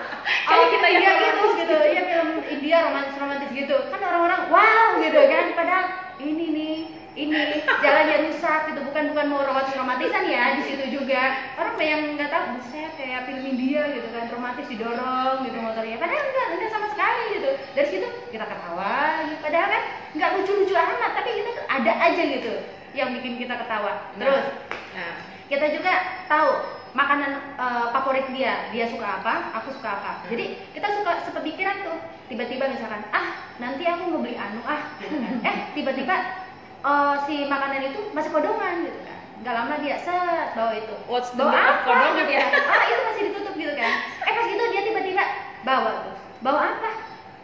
Oh 0.52 0.66
kita 0.72 0.88
India 0.88 1.12
gitu 1.12 1.42
romantis. 1.44 1.60
gitu 1.60 1.78
iya 1.92 2.02
film 2.08 2.30
India 2.48 2.78
romantis 2.88 3.16
romantis 3.20 3.50
gitu. 3.52 3.78
Kan 3.92 4.00
orang-orang 4.00 4.42
wow 4.50 4.88
gitu 5.04 5.20
kan. 5.28 5.46
Padahal 5.54 5.86
ini 6.24 6.46
nih 6.56 6.76
ini 7.16 7.60
jalannya 7.84 8.32
rusak 8.32 8.72
gitu. 8.72 8.80
Bukan 8.88 9.04
bukan 9.12 9.26
mau 9.28 9.44
romantis 9.44 9.76
romantisan 9.76 10.24
ya 10.32 10.56
di 10.56 10.64
situ 10.64 10.86
juga. 10.96 11.54
Orang 11.60 11.76
yang 11.82 12.16
nggak 12.16 12.32
tahu 12.32 12.44
saya 12.72 12.90
kayak 12.96 13.28
film 13.28 13.44
India 13.44 13.84
gitu 13.92 14.08
kan 14.16 14.32
romantis 14.32 14.68
didorong 14.72 15.44
gitu 15.44 15.58
motornya. 15.60 16.00
Padahal 16.00 16.24
enggak 16.24 16.48
enggak 16.56 16.72
sama 16.72 16.88
sekali 16.92 17.24
gitu. 17.36 17.50
Dari 17.76 17.88
situ 17.88 18.08
kita 18.32 18.46
ketawa 18.48 19.28
gitu. 19.28 19.40
padahal 19.44 19.68
kan 19.68 19.84
nggak 20.12 20.30
lucu-lucu 20.40 20.74
amat 20.76 21.12
tapi 21.16 21.30
kita 21.40 21.50
tuh 21.56 21.66
ada 21.68 21.94
aja 22.00 22.24
gitu 22.24 22.54
yang 22.96 23.10
bikin 23.16 23.34
kita 23.40 23.56
ketawa. 23.60 24.12
Terus 24.16 24.46
Nah, 24.92 25.24
kita 25.48 25.72
juga 25.72 25.94
tahu 26.28 26.50
makanan 26.92 27.32
eh, 27.56 27.86
favorit 27.96 28.28
dia. 28.36 28.68
Dia 28.76 28.92
suka 28.92 29.24
apa 29.24 29.56
aku 29.56 29.72
suka 29.72 29.88
apa. 29.88 30.12
Jadi 30.28 30.60
kita 30.76 30.88
suka 31.00 31.12
sepikiran 31.32 31.88
tuh. 31.88 31.98
Tiba-tiba 32.28 32.72
misalkan 32.72 33.04
ah 33.12 33.52
nanti 33.60 33.84
aku 33.88 34.08
mau 34.08 34.24
beli 34.24 34.36
anu 34.36 34.64
ah. 34.68 34.96
Gitu 35.00 35.16
kan. 35.16 35.34
Eh 35.50 35.58
tiba-tiba 35.76 36.16
eh, 36.82 37.16
si 37.26 37.36
makanan 37.46 37.82
itu 37.86 38.00
masih 38.12 38.30
kodongan 38.30 38.86
gitu 38.86 39.00
kan. 39.06 39.18
Nggak 39.42 39.56
lama 39.58 39.74
dia 39.82 39.98
set 39.98 40.48
bawa 40.54 40.74
itu. 40.78 40.96
What's 41.10 41.30
the 41.34 41.42
bawa 41.42 41.58
apa 41.58 41.96
gitu 42.18 42.32
ya? 42.34 42.46
ah 42.54 42.84
itu 42.86 43.02
masih 43.10 43.22
ditutup 43.32 43.54
gitu 43.58 43.74
kan. 43.74 43.94
Eh 44.26 44.32
pas 44.34 44.46
itu 44.46 44.64
dia 44.70 44.82
tiba-tiba 44.86 45.24
bawa 45.62 45.92
tuh. 46.06 46.16
Bawa 46.42 46.62
apa? 46.78 46.92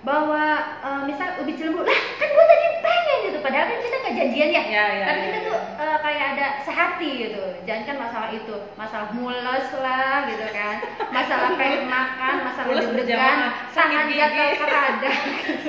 Bawa 0.06 0.46
eh, 0.86 1.02
misal 1.10 1.42
ubi 1.42 1.58
cilembu 1.58 1.82
lah 1.82 2.00
kan 2.22 2.28
gua 2.30 2.46
tadi 2.46 2.68
pengen 2.86 3.18
gitu. 3.30 3.38
Padahal 3.42 3.66
kan 3.66 3.78
kita 3.82 3.96
nggak 3.98 4.14
janjian 4.14 4.50
ya. 4.54 4.64
Ya, 4.70 4.86
ya, 4.94 5.06
tapi 5.10 5.20
ya, 5.20 5.26
kita 5.26 5.40
ya. 5.42 5.48
tuh 5.50 5.58
eh, 5.82 5.98
kayak 6.06 6.26
ada 6.38 6.46
sehati 6.62 7.10
gitu. 7.18 7.44
Jangan 7.66 7.84
kan 7.90 7.98
masalah 7.98 8.30
itu. 8.30 8.56
Masalah 8.78 9.10
mules 9.18 9.68
lah 9.82 10.16
gitu 10.30 10.46
kan. 10.54 10.76
Masalah 11.10 11.50
pengen 11.58 11.90
makan 11.90 12.36
masalah 12.46 12.68
Mules 12.70 12.86
deg-degan 12.94 13.38
tangan 13.74 14.06
gigi. 14.06 14.18
gatal 14.22 14.50
kerada 14.62 15.12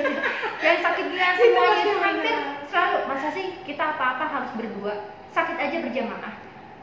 yang 0.65 0.77
sakit 0.85 1.05
gigi 1.09 1.25
semuanya 1.41 1.81
itu 1.81 1.97
hampir. 1.97 2.37
Selalu 2.69 2.97
masa 3.09 3.27
sih 3.33 3.59
kita 3.65 3.83
apa-apa 3.97 4.25
harus 4.29 4.51
berdua? 4.55 4.93
Sakit 5.33 5.57
aja 5.57 5.77
berjamaah. 5.81 6.33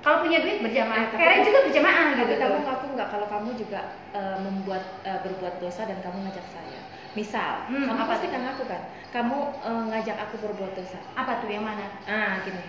Kalau 0.02 0.22
punya 0.22 0.38
duit 0.38 0.62
berjamaah. 0.62 1.10
Tapi 1.10 1.18
keren 1.18 1.42
juga 1.42 1.58
berjamaah 1.66 2.14
tapi 2.14 2.30
gitu. 2.30 2.34
kamu 2.38 2.58
ngaku 2.62 2.86
nggak 2.94 3.08
kalau 3.10 3.26
kamu 3.26 3.50
juga 3.58 3.80
eh, 4.14 4.38
membuat 4.38 4.82
eh, 5.02 5.18
berbuat 5.24 5.58
dosa 5.58 5.82
dan 5.86 5.98
kamu 5.98 6.26
ngajak 6.26 6.46
saya. 6.50 6.80
Misal 7.16 7.64
Hmm, 7.66 7.88
kamu 7.88 7.96
apa 7.96 8.04
pasti 8.14 8.26
kan 8.30 8.40
ngaku 8.46 8.64
kan? 8.70 8.82
Kamu 9.10 9.38
eh, 9.66 9.82
ngajak 9.90 10.16
aku 10.30 10.34
berbuat 10.46 10.72
dosa. 10.78 10.98
Apa 11.18 11.42
tuh 11.42 11.50
yang 11.50 11.66
mana? 11.66 11.90
Ah 12.06 12.38
gini. 12.46 12.62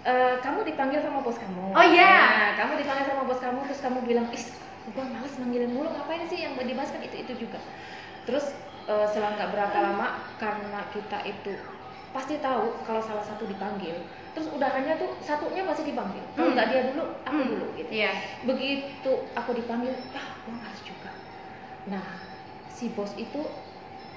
Eh, 0.00 0.34
kamu 0.40 0.64
dipanggil 0.64 1.02
sama 1.02 1.20
bos 1.20 1.36
kamu. 1.36 1.76
Oh, 1.76 1.84
iya. 1.84 2.14
Nah, 2.32 2.50
kamu 2.56 2.80
dipanggil 2.80 3.04
sama 3.04 3.22
bos 3.28 3.40
kamu 3.42 3.58
terus 3.68 3.80
kamu 3.84 3.98
bilang 4.08 4.26
is 4.32 4.54
gua 4.96 5.04
males 5.06 5.34
manggilin 5.36 5.70
mulu 5.76 5.92
ngapain 5.92 6.24
sih 6.30 6.40
yang 6.46 6.56
dibahas 6.56 6.94
kan? 6.94 7.02
Itu 7.04 7.16
itu 7.20 7.32
juga. 7.46 7.58
Terus 8.24 8.54
eh, 8.88 9.06
selang 9.12 9.34
nggak 9.36 9.50
berapa 9.50 9.76
lama 9.82 10.24
karena 10.38 10.80
kita 10.94 11.18
itu 11.26 11.52
pasti 12.10 12.42
tahu 12.42 12.82
kalau 12.82 12.98
salah 12.98 13.22
satu 13.22 13.46
dipanggil. 13.46 13.94
Terus 14.34 14.50
udahannya 14.50 14.94
tuh 14.98 15.10
satunya 15.20 15.62
pasti 15.66 15.86
dipanggil. 15.86 16.22
Kalau 16.34 16.50
Hmm. 16.50 16.56
nggak 16.58 16.68
dia 16.70 16.80
dulu 16.90 17.04
aku 17.22 17.40
Hmm. 17.40 17.50
dulu 17.50 17.66
gitu. 17.78 17.90
Iya. 17.90 18.12
Begitu 18.46 19.12
aku 19.34 19.50
dipanggil 19.54 19.94
ah 20.12 20.26
gue 20.42 20.54
males 20.54 20.80
juga. 20.82 21.10
Nah 21.86 22.06
si 22.70 22.90
bos 22.90 23.14
itu 23.14 23.40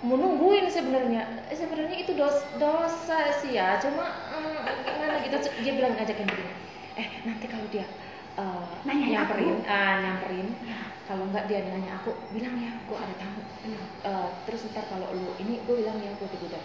mau 0.04 0.18
nungguin 0.18 0.68
sebenarnya. 0.68 1.48
Eh, 1.50 1.58
sebenarnya 1.58 1.98
itu 1.98 2.12
dos 2.14 2.44
dosa 2.58 3.32
sih 3.32 3.56
ya. 3.56 3.78
Cuma 3.82 4.06
mm, 4.32 4.58
gimana 4.86 5.16
gitu. 5.24 5.38
Dia 5.62 5.74
bilang 5.78 5.94
ngajakin 5.98 6.28
begini 6.30 6.54
eh 6.94 7.10
nanti 7.26 7.50
kalau 7.50 7.66
dia 7.74 7.86
Nanyain 8.86 9.14
nyamperin 9.14 9.62
aku. 9.62 9.70
ah, 9.70 9.94
nyamperin 10.02 10.48
Ya. 10.66 10.78
kalau 11.06 11.26
nggak 11.30 11.46
dia 11.46 11.62
nanya 11.70 12.02
aku 12.02 12.14
bilang 12.34 12.58
ya 12.58 12.74
gue 12.86 12.98
ada 12.98 13.14
tamu. 13.22 13.42
Eh, 14.04 14.30
terus 14.46 14.66
ntar 14.74 14.86
kalau 14.90 15.10
lu 15.14 15.38
ini 15.38 15.62
gue 15.66 15.76
bilang 15.80 15.98
ya 16.02 16.10
gue 16.18 16.26
udah 16.26 16.62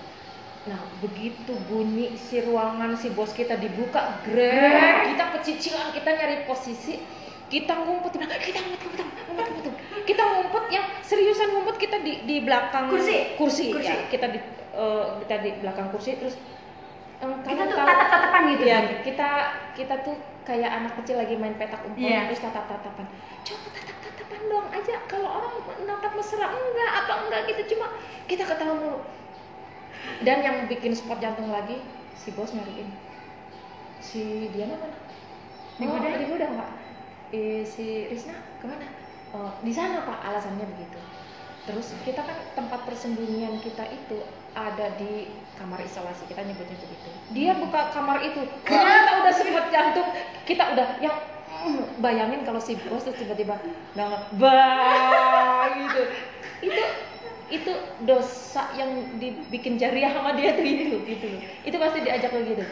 Nah, 0.68 0.81
begitu 1.00 1.57
bunyi 1.64 2.12
si 2.14 2.44
ruangan 2.44 2.92
si 2.92 3.09
bos 3.09 3.33
kita 3.33 3.57
dibuka, 3.57 4.20
grek, 4.20 5.09
kita 5.09 5.24
kecicilan, 5.33 5.88
kita 5.90 6.11
nyari 6.12 6.44
posisi, 6.44 7.00
kita 7.48 7.72
ngumpet, 7.72 8.20
kita 8.20 8.61
ngumpet, 8.61 8.90
ngumpet, 8.92 9.07
ngumpet, 9.33 9.46
ngumpet, 9.48 9.74
kita 10.04 10.22
ngumpet 10.22 10.64
yang 10.68 10.85
seriusan 11.00 11.48
ngumpet 11.50 11.76
kita 11.78 11.96
di 11.98 12.20
di 12.22 12.37
belakang 12.44 12.92
Kursi. 12.92 13.33
kursi, 13.35 13.72
Kursi. 13.72 13.88
ya. 13.88 14.04
kita 14.07 14.26
di 14.28 14.38
eh, 14.74 15.07
kita 15.24 15.35
di 15.40 15.50
belakang 15.59 15.88
kursi 15.88 16.20
terus 16.20 16.37
kita 17.18 17.62
tuh 17.66 17.74
tatap-tatapan 17.74 18.42
gitu 18.54 18.64
kan. 18.68 18.85
kita 19.02 19.28
kita 19.74 19.94
tuh 20.04 20.14
kayak 20.44 20.70
anak 20.70 20.92
kecil 21.00 21.16
lagi 21.16 21.35
main 21.35 21.57
petak 21.57 21.81
umpet 21.83 22.04
Iya. 22.04 22.28
terus 22.28 22.40
tatap-tatapan. 22.40 23.04
Coba 23.42 23.66
tatap-tatapan 23.74 24.40
dong 24.46 24.66
aja. 24.70 24.94
Kalau 25.04 25.28
orang 25.28 25.54
natap 25.83 26.12
mesra 26.14 26.46
enggak 26.46 26.90
apa 26.94 27.12
enggak 27.20 27.40
gitu 27.48 27.62
cuma 27.74 27.87
kita 28.24 28.44
ketawa 28.44 28.74
mulu. 28.76 29.00
Dan 30.22 30.42
yang 30.42 30.57
bikin 30.66 30.94
spot 30.94 31.22
jantung 31.22 31.51
lagi 31.51 31.79
si 32.18 32.35
bos 32.35 32.51
nyariin 32.51 32.90
si 33.98 34.51
Diana 34.55 34.79
mana? 34.79 34.98
Di 35.79 35.85
oh, 35.87 35.94
gudang? 35.94 36.14
di 36.18 36.24
gudang 36.27 36.53
pak. 36.59 36.70
Eh, 37.31 37.62
si 37.62 38.09
Risna 38.11 38.35
ke 38.59 38.66
mana? 38.66 38.87
Oh, 39.37 39.53
di 39.62 39.70
sana 39.70 40.03
pak. 40.03 40.18
Alasannya 40.27 40.66
begitu. 40.66 40.98
Terus 41.68 41.92
kita 42.03 42.24
kan 42.24 42.38
tempat 42.57 42.88
persembunyian 42.88 43.61
kita 43.61 43.85
itu 43.92 44.24
ada 44.57 44.88
di 44.96 45.29
kamar 45.61 45.85
isolasi 45.85 46.24
kita 46.24 46.40
nyebutnya 46.40 46.81
begitu. 46.81 47.09
Dia 47.37 47.53
buka 47.61 47.92
kamar 47.92 48.24
itu, 48.24 48.40
kita 48.64 49.12
udah 49.20 49.35
sempat 49.37 49.68
jantung, 49.68 50.09
kita 50.48 50.64
udah 50.72 50.96
yang 51.05 51.12
bayangin 52.01 52.46
kalau 52.48 52.57
si 52.62 52.79
bos 52.88 53.05
tuh 53.05 53.12
tiba-tiba 53.12 53.61
banget 53.92 54.22
bah 54.40 55.68
gitu. 55.77 56.03
Itu 56.72 56.83
itu 57.48 57.72
dosa 58.04 58.68
yang 58.76 59.18
dibikin 59.20 59.80
jariah 59.80 60.12
sama 60.12 60.37
dia 60.37 60.52
tuh 60.52 60.64
itu 60.64 60.96
gitu 61.04 61.26
loh. 61.32 61.40
Itu 61.64 61.76
pasti 61.80 61.98
diajak 62.04 62.30
lo 62.32 62.40
gitu. 62.44 62.64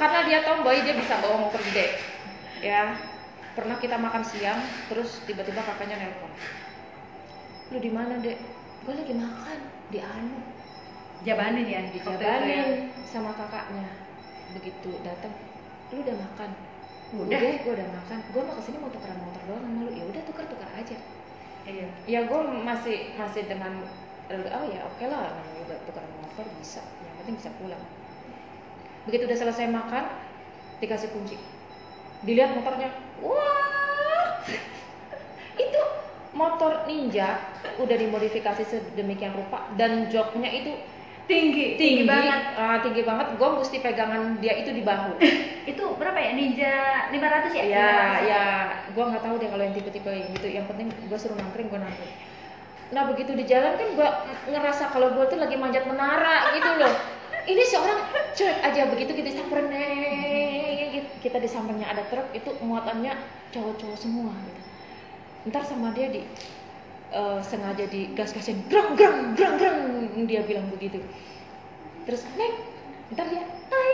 Karena 0.00 0.18
dia 0.26 0.38
tomboy 0.42 0.80
dia 0.82 0.96
bisa 0.96 1.20
bawa 1.20 1.48
motor 1.48 1.60
gede. 1.72 2.00
Ya. 2.64 2.96
Pernah 3.56 3.80
kita 3.80 3.96
makan 3.96 4.20
siang 4.20 4.60
terus 4.92 5.24
tiba-tiba 5.24 5.64
kakaknya 5.64 5.96
nelpon 5.96 6.28
lu 7.74 7.82
di 7.82 7.90
mana 7.90 8.22
dek 8.22 8.38
gue 8.86 8.94
lagi 8.94 9.14
makan 9.18 9.58
di 9.90 9.98
anu 9.98 10.38
jabanin 11.26 11.66
ya 11.66 11.82
ya. 11.82 11.90
dijabanin 11.90 12.94
sama 13.02 13.34
kakaknya 13.34 13.90
begitu 14.54 14.94
datang 15.02 15.34
lu 15.90 15.98
udah 16.06 16.14
makan 16.14 16.50
Udah. 17.14 17.38
udah 17.38 17.54
gue 17.62 17.72
udah 17.74 17.88
makan 17.90 18.18
gue 18.30 18.42
mau 18.42 18.54
ke 18.54 18.62
sini 18.62 18.78
mau 18.78 18.90
tukeran 18.90 19.18
motor 19.18 19.42
doang 19.50 19.62
sama 19.66 19.78
lu 19.82 19.90
ya 19.90 20.04
udah 20.06 20.22
tukar 20.30 20.46
tukar 20.46 20.70
aja 20.78 20.94
iya. 21.66 21.88
Ya 22.06 22.20
gue 22.24 22.40
masih 22.62 23.18
masih 23.18 23.44
dengan 23.50 23.82
oh 24.32 24.64
ya 24.66 24.80
oke 24.86 25.04
lah 25.06 25.34
namanya 25.34 25.62
udah 25.70 25.78
tukeran 25.86 26.12
motor 26.22 26.46
bisa. 26.58 26.82
Yang 27.02 27.14
penting 27.22 27.36
bisa 27.42 27.50
pulang. 27.58 27.82
Begitu 29.06 29.22
udah 29.26 29.38
selesai 29.38 29.66
makan 29.70 30.04
dikasih 30.82 31.10
kunci. 31.14 31.36
Dilihat 32.24 32.56
motornya 32.56 32.90
wah! 33.22 34.40
Itu 35.68 35.82
motor 36.36 36.84
ninja 36.84 37.40
udah 37.80 37.96
dimodifikasi 37.96 38.62
sedemikian 38.62 39.32
rupa 39.32 39.72
dan 39.80 40.12
joknya 40.12 40.52
itu 40.52 40.76
tinggi 41.26 41.74
tinggi, 41.74 42.06
banget. 42.06 42.40
Ah, 42.54 42.78
tinggi 42.80 43.02
banget. 43.02 43.26
Gue 43.34 43.48
mesti 43.58 43.76
pegangan 43.82 44.38
dia 44.38 44.54
itu 44.58 44.70
di 44.70 44.82
bahu. 44.86 45.18
Itu 45.70 45.82
berapa 45.98 46.14
ya? 46.14 46.30
Ninja 46.38 46.74
500 47.10 47.50
ya? 47.50 47.64
Ya 47.66 47.90
500 48.22 48.30
ya 48.30 48.44
gue 48.94 49.04
nggak 49.04 49.22
tahu 49.26 49.34
deh 49.42 49.48
kalau 49.50 49.62
yang 49.66 49.74
tipe-tipe 49.74 50.10
yang 50.10 50.28
gitu. 50.38 50.48
Yang 50.48 50.66
penting 50.70 50.86
gue 50.90 51.18
suruh 51.18 51.36
nangkring 51.36 51.68
gue 51.68 51.80
nangkring. 51.82 52.14
Nah 52.94 53.02
begitu 53.10 53.34
di 53.34 53.44
jalan 53.44 53.74
kan 53.74 53.88
gue 53.98 54.08
ngerasa 54.54 54.94
kalau 54.94 55.10
gue 55.18 55.24
tuh 55.26 55.38
lagi 55.42 55.58
manjat 55.58 55.84
menara 55.90 56.54
gitu 56.54 56.70
loh. 56.78 56.94
Ini 57.52 57.62
seorang 57.66 57.98
cuek 58.34 58.58
aja. 58.62 58.82
Begitu 58.90 59.10
kita 59.14 59.30
samperin 59.34 59.70
nih, 59.70 61.02
kita 61.26 61.42
di 61.42 61.50
sampingnya 61.50 61.90
ada 61.90 62.06
truk 62.06 62.30
itu 62.30 62.54
muatannya 62.62 63.14
cowok-cowok 63.50 63.98
semua 63.98 64.30
gitu. 64.30 64.62
ntar 65.46 65.62
sama 65.62 65.94
dia 65.94 66.10
di 66.10 66.26
eh, 67.12 67.40
sengaja 67.44 67.84
di 67.86 68.10
gas-gasin 68.16 68.62
grang 68.66 68.98
grang 68.98 69.36
grang 69.38 69.54
grang 69.60 69.78
dia 70.26 70.42
bilang 70.42 70.66
begitu. 70.72 70.98
Terus 72.06 72.22
neng 72.34 72.54
ntar 73.14 73.26
dia 73.30 73.44
hai 73.46 73.90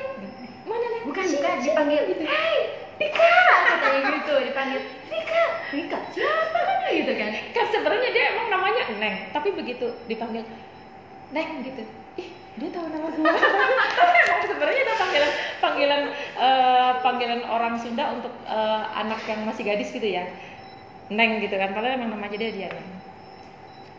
mana 0.65 0.87
neng? 0.87 1.03
Bukan 1.09 1.25
Sini, 1.25 1.37
bukan 1.41 1.55
sini." 1.61 1.67
dipanggil 1.69 2.03
gitu. 2.13 2.25
hai 2.25 2.59
Tika 3.01 3.35
katanya 3.67 4.01
gitu 4.21 4.35
dipanggil 4.47 4.81
Tika. 5.11 5.45
Tika 5.73 5.99
siapa 6.13 6.61
gitu 6.93 7.13
kan. 7.17 7.31
Kan 7.57 7.67
sebenarnya 7.73 8.11
dia 8.13 8.25
emang 8.37 8.49
namanya 8.53 8.83
Neng 9.01 9.17
tapi 9.33 9.49
begitu 9.53 9.87
dipanggil 10.07 10.45
Neng 11.33 11.65
gitu. 11.65 11.83
Ih 12.21 12.29
dia 12.61 12.69
tahu 12.69 12.85
nama 12.93 13.09
gue 13.09 13.25
tapi 13.25 14.19
emang 14.29 14.43
sebenarnya 14.45 14.83
itu 14.85 14.95
panggilan 15.01 15.31
panggilan 15.65 16.03
eh, 16.37 16.93
panggilan 17.01 17.41
orang 17.49 17.75
Sunda 17.81 18.05
untuk 18.13 18.33
eh, 18.45 18.83
anak 18.97 19.21
yang 19.25 19.41
masih 19.49 19.65
gadis 19.65 19.91
gitu 19.93 20.05
ya. 20.05 20.29
Neng 21.13 21.41
gitu 21.45 21.57
kan 21.57 21.73
padahal 21.77 21.97
emang 22.01 22.13
namanya 22.17 22.37
dia 22.39 22.53
dia 22.53 22.69
Neng 22.73 23.02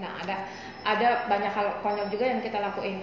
nah 0.02 0.12
ada 0.22 0.36
ada 0.84 1.10
banyak 1.30 1.52
hal 1.54 1.68
konyol 1.86 2.08
juga 2.10 2.26
yang 2.30 2.42
kita 2.42 2.58
lakuin. 2.62 3.02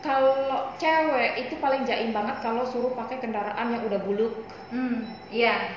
Kalau 0.00 0.72
cewek 0.80 1.44
itu 1.44 1.54
paling 1.60 1.84
jaim 1.84 2.10
banget 2.16 2.40
kalau 2.40 2.64
suruh 2.64 2.92
pakai 2.96 3.20
kendaraan 3.20 3.68
yang 3.72 3.82
udah 3.84 4.00
buluk. 4.04 4.34
Hmm 4.72 5.08
iya. 5.28 5.76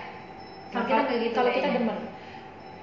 Kalau 0.71 0.87
kita 0.89 1.11
gitu 1.21 1.35
kalau 1.35 1.51
kita 1.51 1.67
kayaknya. 1.69 1.79
demen. 1.83 1.99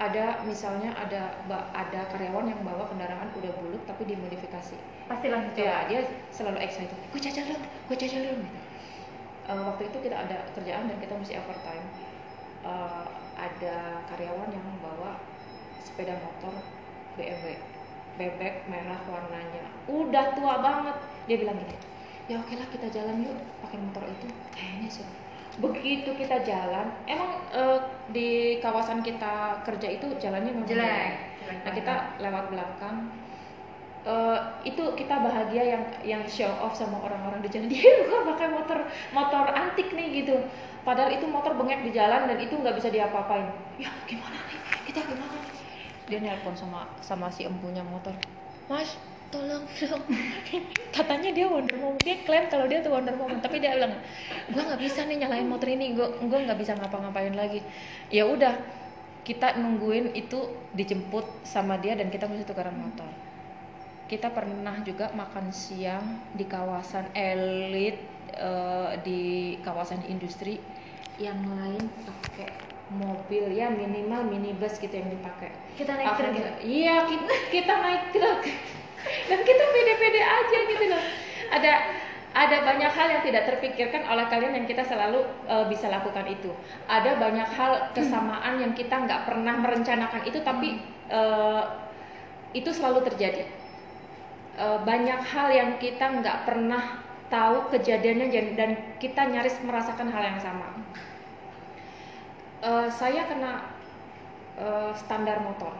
Ada 0.01 0.25
misalnya 0.49 0.96
ada 0.96 1.44
ada 1.77 2.01
karyawan 2.09 2.49
yang 2.49 2.61
bawa 2.64 2.88
kendaraan 2.88 3.29
udah 3.37 3.53
buluk 3.61 3.83
tapi 3.85 4.09
dimodifikasi. 4.09 4.77
Pasti 5.09 5.27
langsung 5.29 5.53
coba 5.57 5.64
ya 5.64 5.77
dia 5.88 6.01
selalu 6.33 6.59
excited. 6.64 6.96
Gue 7.12 7.20
jajal 7.20 7.44
dong 7.57 7.62
gue 7.64 7.96
jajal 7.96 8.20
dong 8.25 8.40
gitu. 8.44 8.61
Eh, 9.51 9.62
waktu 9.66 9.83
itu 9.88 9.99
kita 10.05 10.16
ada 10.16 10.37
kerjaan 10.55 10.88
dan 10.88 10.96
kita 11.01 11.14
mesti 11.16 11.35
overtime 11.40 11.85
Eh, 12.61 13.07
ada 13.40 14.05
karyawan 14.05 14.53
yang 14.53 14.68
bawa 14.85 15.16
sepeda 15.81 16.12
motor 16.20 16.53
BMW 17.20 17.56
bebek 18.18 18.54
merah 18.72 19.00
warnanya 19.12 19.64
udah 19.88 20.24
tua 20.37 20.54
banget 20.64 20.96
dia 21.28 21.37
bilang 21.40 21.56
gini 21.61 21.76
ya 22.30 22.40
oke 22.42 22.54
lah 22.56 22.68
kita 22.72 22.87
jalan 22.96 23.16
yuk 23.26 23.37
pakai 23.62 23.78
motor 23.80 24.04
itu 24.09 24.28
kayaknya 24.54 24.88
sih 24.88 25.06
begitu 25.61 26.11
kita 26.16 26.40
jalan 26.46 26.87
emang 27.04 27.30
eh, 27.52 27.78
di 28.09 28.28
kawasan 28.64 29.04
kita 29.04 29.61
kerja 29.66 29.88
itu 29.92 30.06
jalannya 30.16 30.50
memang 30.54 30.68
jelek 30.70 31.14
Nah 31.61 31.76
kita 31.76 32.16
lewat 32.24 32.48
belakang 32.48 32.96
eh, 34.06 34.38
itu 34.70 34.83
kita 34.96 35.14
bahagia 35.20 35.62
yang 35.76 35.85
yang 36.04 36.22
show 36.24 36.48
off 36.64 36.72
sama 36.76 36.96
orang-orang 37.04 37.40
di 37.44 37.48
jalan 37.52 37.68
dia 37.74 37.85
gua 38.09 38.20
pakai 38.33 38.48
motor 38.52 38.78
motor 39.12 39.44
antik 39.52 39.92
nih 39.92 40.24
gitu. 40.24 40.37
Padahal 40.87 41.12
itu 41.12 41.26
motor 41.28 41.52
bengek 41.61 41.85
di 41.85 41.90
jalan 41.92 42.24
dan 42.28 42.38
itu 42.40 42.54
nggak 42.56 42.76
bisa 42.80 42.88
diapa-apain. 42.88 43.48
Ya 43.76 43.92
gimana 44.09 44.38
nih? 44.48 44.61
Kita 44.88 45.04
gimana 45.04 45.37
nih? 45.44 45.69
Dia 46.11 46.18
nelpon 46.18 46.59
sama 46.59 46.90
sama 46.99 47.31
si 47.31 47.46
empunya 47.46 47.87
motor. 47.87 48.12
Mas, 48.66 48.99
tolong 49.31 49.62
dong. 49.62 50.03
Katanya 50.96 51.31
dia 51.31 51.46
Wonder 51.46 51.79
Woman. 51.79 52.03
Dia 52.03 52.27
klaim 52.27 52.51
kalau 52.51 52.66
dia 52.66 52.83
tuh 52.83 52.90
Wonder 52.90 53.14
Woman, 53.14 53.38
tapi 53.38 53.62
dia 53.62 53.79
bilang, 53.79 53.94
gua 54.51 54.62
nggak 54.75 54.83
bisa 54.83 55.07
nih 55.07 55.23
nyalain 55.23 55.46
motor 55.46 55.70
ini. 55.70 55.94
Gua 55.94 56.11
gua 56.18 56.38
nggak 56.42 56.59
bisa 56.59 56.75
ngapa-ngapain 56.75 57.35
lagi. 57.38 57.62
Ya 58.11 58.27
udah, 58.27 58.59
kita 59.23 59.55
nungguin 59.62 60.18
itu 60.18 60.51
dijemput 60.75 61.46
sama 61.46 61.79
dia 61.79 61.94
dan 61.94 62.11
kita 62.11 62.27
mesti 62.27 62.42
tukaran 62.42 62.75
motor. 62.75 63.07
Kita 64.11 64.35
pernah 64.35 64.83
juga 64.83 65.14
makan 65.14 65.55
siang 65.55 66.35
di 66.35 66.42
kawasan 66.51 67.14
elit 67.14 68.03
eh, 68.35 68.92
di 69.07 69.55
kawasan 69.62 70.03
industri 70.11 70.59
yang 71.20 71.38
lain 71.46 71.85
pakai 72.03 72.69
mobil 72.90 73.55
ya 73.55 73.70
minimal 73.70 74.26
minibus 74.26 74.83
gitu 74.83 74.90
yang 74.90 75.07
dipakai. 75.07 75.55
kita 75.79 75.94
naik 75.94 76.11
truk 76.18 76.33
kita- 76.35 76.59
Iya 76.61 76.96
kita 77.07 77.35
kita 77.55 77.72
naik 77.79 78.05
truk 78.11 78.40
dan 79.31 79.40
kita 79.46 79.64
pede-pede 79.70 80.20
aja 80.20 80.59
gitu 80.66 80.85
loh. 80.90 81.03
Ada 81.55 81.72
ada 82.31 82.57
banyak 82.62 82.92
hal 82.94 83.07
yang 83.11 83.22
tidak 83.26 83.42
terpikirkan 83.46 84.07
oleh 84.07 84.26
kalian 84.31 84.55
yang 84.62 84.66
kita 84.66 84.83
selalu 84.87 85.22
eh, 85.46 85.66
bisa 85.70 85.87
lakukan 85.87 86.26
itu. 86.31 86.50
Ada 86.87 87.18
banyak 87.18 87.48
hal 87.55 87.72
kesamaan 87.94 88.59
yang 88.59 88.72
kita 88.74 88.92
nggak 89.07 89.26
pernah 89.26 89.55
merencanakan 89.59 90.22
itu 90.26 90.38
tapi 90.42 90.79
eh, 91.11 91.62
itu 92.55 92.70
selalu 92.74 93.07
terjadi. 93.07 93.46
Eh, 94.59 94.79
banyak 94.83 95.20
hal 95.31 95.48
yang 95.55 95.70
kita 95.79 96.11
nggak 96.22 96.42
pernah 96.42 97.03
tahu 97.31 97.70
kejadiannya 97.70 98.59
dan 98.59 98.70
kita 98.98 99.31
nyaris 99.31 99.62
merasakan 99.62 100.11
hal 100.11 100.22
yang 100.35 100.40
sama. 100.42 100.74
Eh, 102.61 102.88
saya 102.92 103.25
kena 103.25 103.73
eh, 104.61 104.92
standar 104.92 105.40
motor. 105.40 105.73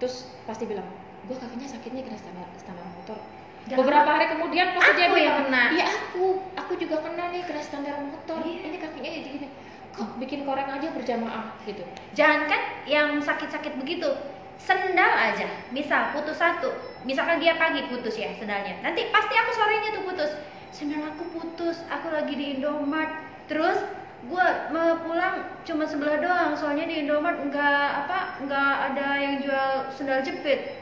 Terus 0.00 0.32
pasti 0.48 0.64
bilang 0.64 0.88
gue 1.24 1.36
kakinya 1.36 1.68
sakitnya 1.68 2.04
kena 2.04 2.16
standar 2.16 2.48
standar 2.56 2.84
motor. 2.88 3.18
Jangan- 3.64 3.80
beberapa 3.80 4.10
hari 4.12 4.26
kemudian 4.32 4.76
pasti 4.76 4.92
dia 4.96 5.08
bilang 5.08 5.48
kena. 5.48 5.62
iya 5.72 5.86
aku 5.88 6.40
aku 6.56 6.72
juga 6.76 7.00
kena 7.04 7.32
nih 7.32 7.44
kena 7.44 7.60
standar 7.60 7.96
motor. 8.00 8.40
Iya. 8.44 8.60
ini 8.64 8.76
kakinya 8.80 9.10
jadi 9.12 9.28
gini. 9.28 9.48
Kok 9.94 10.18
bikin 10.20 10.48
koreng 10.48 10.68
aja 10.72 10.88
berjamaah 10.90 11.52
gitu. 11.68 11.84
Jangan 12.16 12.48
kan 12.48 12.62
yang 12.88 13.20
sakit-sakit 13.20 13.76
begitu 13.76 14.08
sendal 14.56 15.12
aja. 15.12 15.48
Misal 15.68 16.16
putus 16.16 16.40
satu 16.40 16.72
misalkan 17.04 17.44
dia 17.44 17.60
pagi 17.60 17.84
putus 17.92 18.16
ya 18.16 18.32
sendalnya. 18.40 18.80
Nanti 18.80 19.12
pasti 19.12 19.36
aku 19.36 19.50
sorenya 19.52 20.00
tuh 20.00 20.04
putus. 20.08 20.32
Sendal 20.72 21.12
aku 21.12 21.28
putus 21.28 21.84
aku 21.92 22.08
lagi 22.08 22.32
di 22.36 22.56
Indomart 22.56 23.20
terus 23.44 23.76
gue 24.24 24.48
mau 24.72 25.04
pulang 25.04 25.44
cuma 25.68 25.84
sebelah 25.84 26.16
doang 26.16 26.52
soalnya 26.56 26.88
di 26.88 27.04
Indomart 27.04 27.44
nggak 27.44 27.88
apa 28.04 28.40
nggak 28.44 28.74
ada 28.92 29.08
yang 29.20 29.34
jual 29.44 29.70
sendal 29.92 30.24
jepit. 30.24 30.80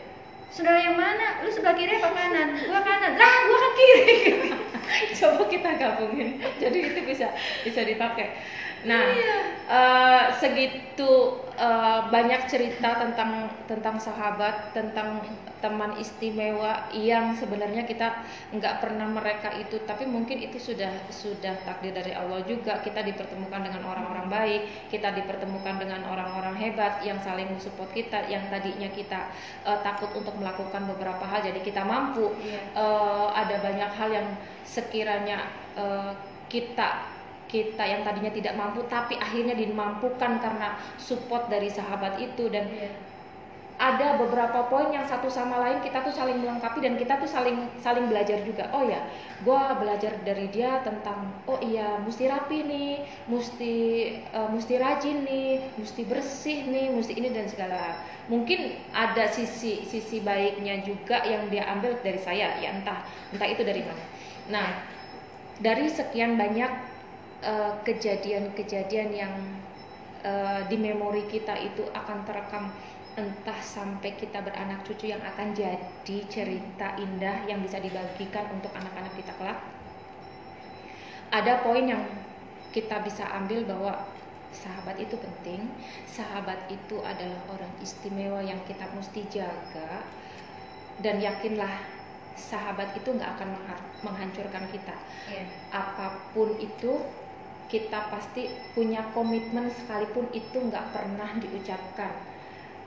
Sendal 0.52 0.76
yang 0.85 1.00
mana? 1.00 1.40
Lu 1.40 1.48
sebelah 1.48 1.72
kiri 1.72 1.96
apa 1.96 2.12
kanan? 2.12 2.61
Gua 2.68 2.81
kanan. 2.85 3.16
Lah 3.16 3.35
gua 3.48 3.57
kan 3.57 3.72
kiri. 3.72 4.16
Coba 5.18 5.48
kita 5.48 5.70
gabungin. 5.81 6.44
Jadi 6.61 6.78
itu 6.92 7.00
bisa 7.09 7.33
bisa 7.64 7.81
dipakai 7.88 8.37
nah 8.83 9.03
Iya. 9.14 9.37
eh, 9.71 10.25
segitu 10.42 11.38
eh, 11.55 12.01
banyak 12.11 12.51
cerita 12.51 12.99
tentang 12.99 13.47
tentang 13.71 13.95
sahabat 13.97 14.75
tentang 14.75 15.23
teman 15.62 15.95
istimewa 15.95 16.90
yang 16.90 17.31
sebenarnya 17.38 17.87
kita 17.87 18.27
nggak 18.51 18.83
pernah 18.83 19.07
mereka 19.07 19.55
itu 19.55 19.79
tapi 19.87 20.03
mungkin 20.11 20.42
itu 20.42 20.59
sudah 20.59 20.90
sudah 21.07 21.55
takdir 21.62 21.95
dari 21.95 22.11
Allah 22.11 22.42
juga 22.42 22.83
kita 22.83 23.07
dipertemukan 23.07 23.62
dengan 23.62 23.87
orang-orang 23.87 24.27
baik 24.27 24.62
kita 24.90 25.14
dipertemukan 25.14 25.79
dengan 25.79 26.03
orang-orang 26.11 26.59
hebat 26.59 26.99
yang 27.07 27.23
saling 27.23 27.47
mensupport 27.47 27.95
kita 27.95 28.27
yang 28.27 28.42
tadinya 28.51 28.90
kita 28.90 29.31
eh, 29.62 29.79
takut 29.87 30.11
untuk 30.18 30.35
melakukan 30.35 30.83
beberapa 30.90 31.23
hal 31.23 31.47
jadi 31.47 31.62
kita 31.62 31.87
mampu 31.87 32.35
Iya. 32.42 32.59
eh, 32.75 33.27
ada 33.38 33.57
banyak 33.62 33.90
hal 33.95 34.11
yang 34.11 34.29
sekiranya 34.66 35.47
eh, 35.79 36.11
kita 36.51 37.12
kita 37.53 37.85
yang 37.85 38.01
tadinya 38.01 38.33
tidak 38.33 38.57
mampu 38.57 38.81
tapi 38.88 39.21
akhirnya 39.21 39.53
dimampukan 39.53 40.41
karena 40.41 40.81
support 40.97 41.53
dari 41.53 41.69
sahabat 41.69 42.17
itu. 42.17 42.49
Dan 42.49 42.65
Iya. 42.73 42.91
ada 43.83 44.15
beberapa 44.15 44.71
poin 44.71 44.95
yang 44.95 45.03
satu 45.03 45.27
sama 45.27 45.59
lain 45.59 45.83
kita 45.83 46.07
tuh 46.07 46.15
saling 46.15 46.38
melengkapi 46.38 46.79
dan 46.79 46.95
kita 46.95 47.19
tuh 47.19 47.27
saling 47.27 47.67
saling 47.83 48.07
belajar 48.07 48.38
juga. 48.47 48.71
Oh 48.71 48.87
ya 48.87 49.03
gue 49.43 49.62
belajar 49.83 50.23
dari 50.23 50.47
dia 50.55 50.79
tentang 50.87 51.35
oh 51.51 51.59
iya 51.59 51.99
mesti 51.99 52.31
rapi 52.31 52.62
nih 52.62 52.93
mesti 53.27 53.75
eh, 54.23 54.49
mesti 54.55 54.75
rajin 54.79 55.27
nih 55.27 55.51
mesti 55.83 56.03
bersih 56.07 56.59
nih 56.71 56.87
mesti 56.95 57.12
ini 57.19 57.29
dan 57.35 57.47
segala. 57.51 57.99
Mungkin 58.31 58.61
ada 58.95 59.27
sisi 59.27 59.83
sisi 59.83 60.23
baiknya 60.23 60.87
juga 60.87 61.27
yang 61.27 61.51
dia 61.51 61.67
ambil 61.67 61.99
dari 62.07 62.23
saya. 62.23 62.55
Ya 62.62 62.71
entah 62.79 63.03
entah 63.35 63.49
itu 63.51 63.67
dari 63.67 63.83
mana. 63.83 64.05
Nah 64.47 64.69
dari 65.59 65.91
sekian 65.91 66.38
banyak 66.38 66.91
eh, 67.42 67.72
kejadian-kejadian 67.85 69.11
yang 69.11 69.35
eh, 70.22 70.61
di 70.70 70.76
memori 70.78 71.26
kita 71.26 71.59
itu 71.59 71.85
akan 71.90 72.18
terekam 72.24 72.70
entah 73.12 73.61
sampai 73.61 74.16
kita 74.16 74.40
beranak 74.40 74.81
cucu 74.88 75.12
yang 75.12 75.20
akan 75.20 75.52
jadi 75.52 76.18
cerita 76.33 76.96
indah 76.96 77.44
yang 77.44 77.61
bisa 77.61 77.76
dibagikan 77.76 78.48
untuk 78.57 78.72
anak-anak 78.72 79.12
kita 79.20 79.37
kelak. 79.37 79.61
Ada 81.28 81.61
poin 81.61 81.85
yang 81.85 82.05
kita 82.72 83.05
bisa 83.05 83.28
ambil 83.37 83.68
bahwa 83.68 84.09
sahabat 84.52 84.96
itu 84.96 85.16
penting. 85.20 85.68
Sahabat 86.09 86.68
itu 86.72 87.00
adalah 87.05 87.40
orang 87.52 87.72
istimewa 87.85 88.40
yang 88.40 88.61
kita 88.64 88.88
mesti 88.96 89.28
jaga 89.28 90.05
dan 91.00 91.20
yakinlah 91.20 91.85
sahabat 92.37 92.96
itu 92.96 93.12
nggak 93.12 93.28
akan 93.37 93.48
menghancurkan 94.05 94.64
kita. 94.72 94.96
Iya. 95.28 95.44
Apa 95.72 96.33
pun 96.33 96.57
itu 96.57 97.00
kita 97.70 98.11
pasti 98.11 98.51
punya 98.72 99.03
komitmen 99.12 99.70
sekalipun 99.70 100.29
itu 100.35 100.59
nggak 100.59 100.94
pernah 100.94 101.31
diucapkan. 101.38 102.33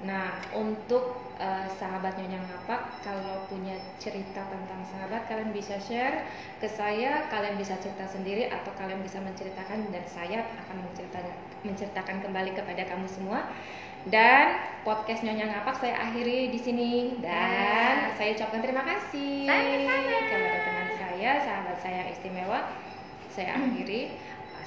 Nah, 0.03 0.37
untuk 0.51 1.17
uh, 1.39 1.67
sahabat 1.79 2.19
Nyonya 2.19 2.43
Ngapak, 2.43 2.99
kalau 2.99 3.47
punya 3.47 3.79
cerita 3.95 4.43
tentang 4.43 4.83
sahabat, 4.91 5.23
kalian 5.31 5.55
bisa 5.55 5.79
share 5.79 6.27
ke 6.59 6.67
saya, 6.67 7.31
kalian 7.31 7.55
bisa 7.55 7.79
cerita 7.79 8.03
sendiri 8.03 8.51
atau 8.51 8.75
kalian 8.75 8.99
bisa 8.99 9.23
menceritakan 9.23 9.87
dan 9.95 10.03
saya 10.03 10.43
akan 10.67 10.83
menceritakan 10.83 11.33
menceritakan 11.63 12.17
kembali 12.21 12.51
kepada 12.53 12.83
kamu 12.85 13.07
semua. 13.07 13.47
Dan 14.05 14.61
podcast 14.85 15.25
Nyonya 15.25 15.49
Ngapak 15.49 15.81
saya 15.81 15.97
akhiri 15.97 16.53
di 16.53 16.59
sini 16.61 17.17
dan 17.25 18.13
ya. 18.13 18.13
saya 18.13 18.37
ucapkan 18.37 18.61
terima 18.61 18.85
kasih 18.85 19.49
kepada 19.49 20.57
teman 20.61 20.89
saya, 21.01 21.31
sahabat 21.41 21.77
saya 21.81 21.95
yang 22.05 22.09
istimewa. 22.13 22.59
Saya 23.33 23.57
akhiri. 23.57 24.13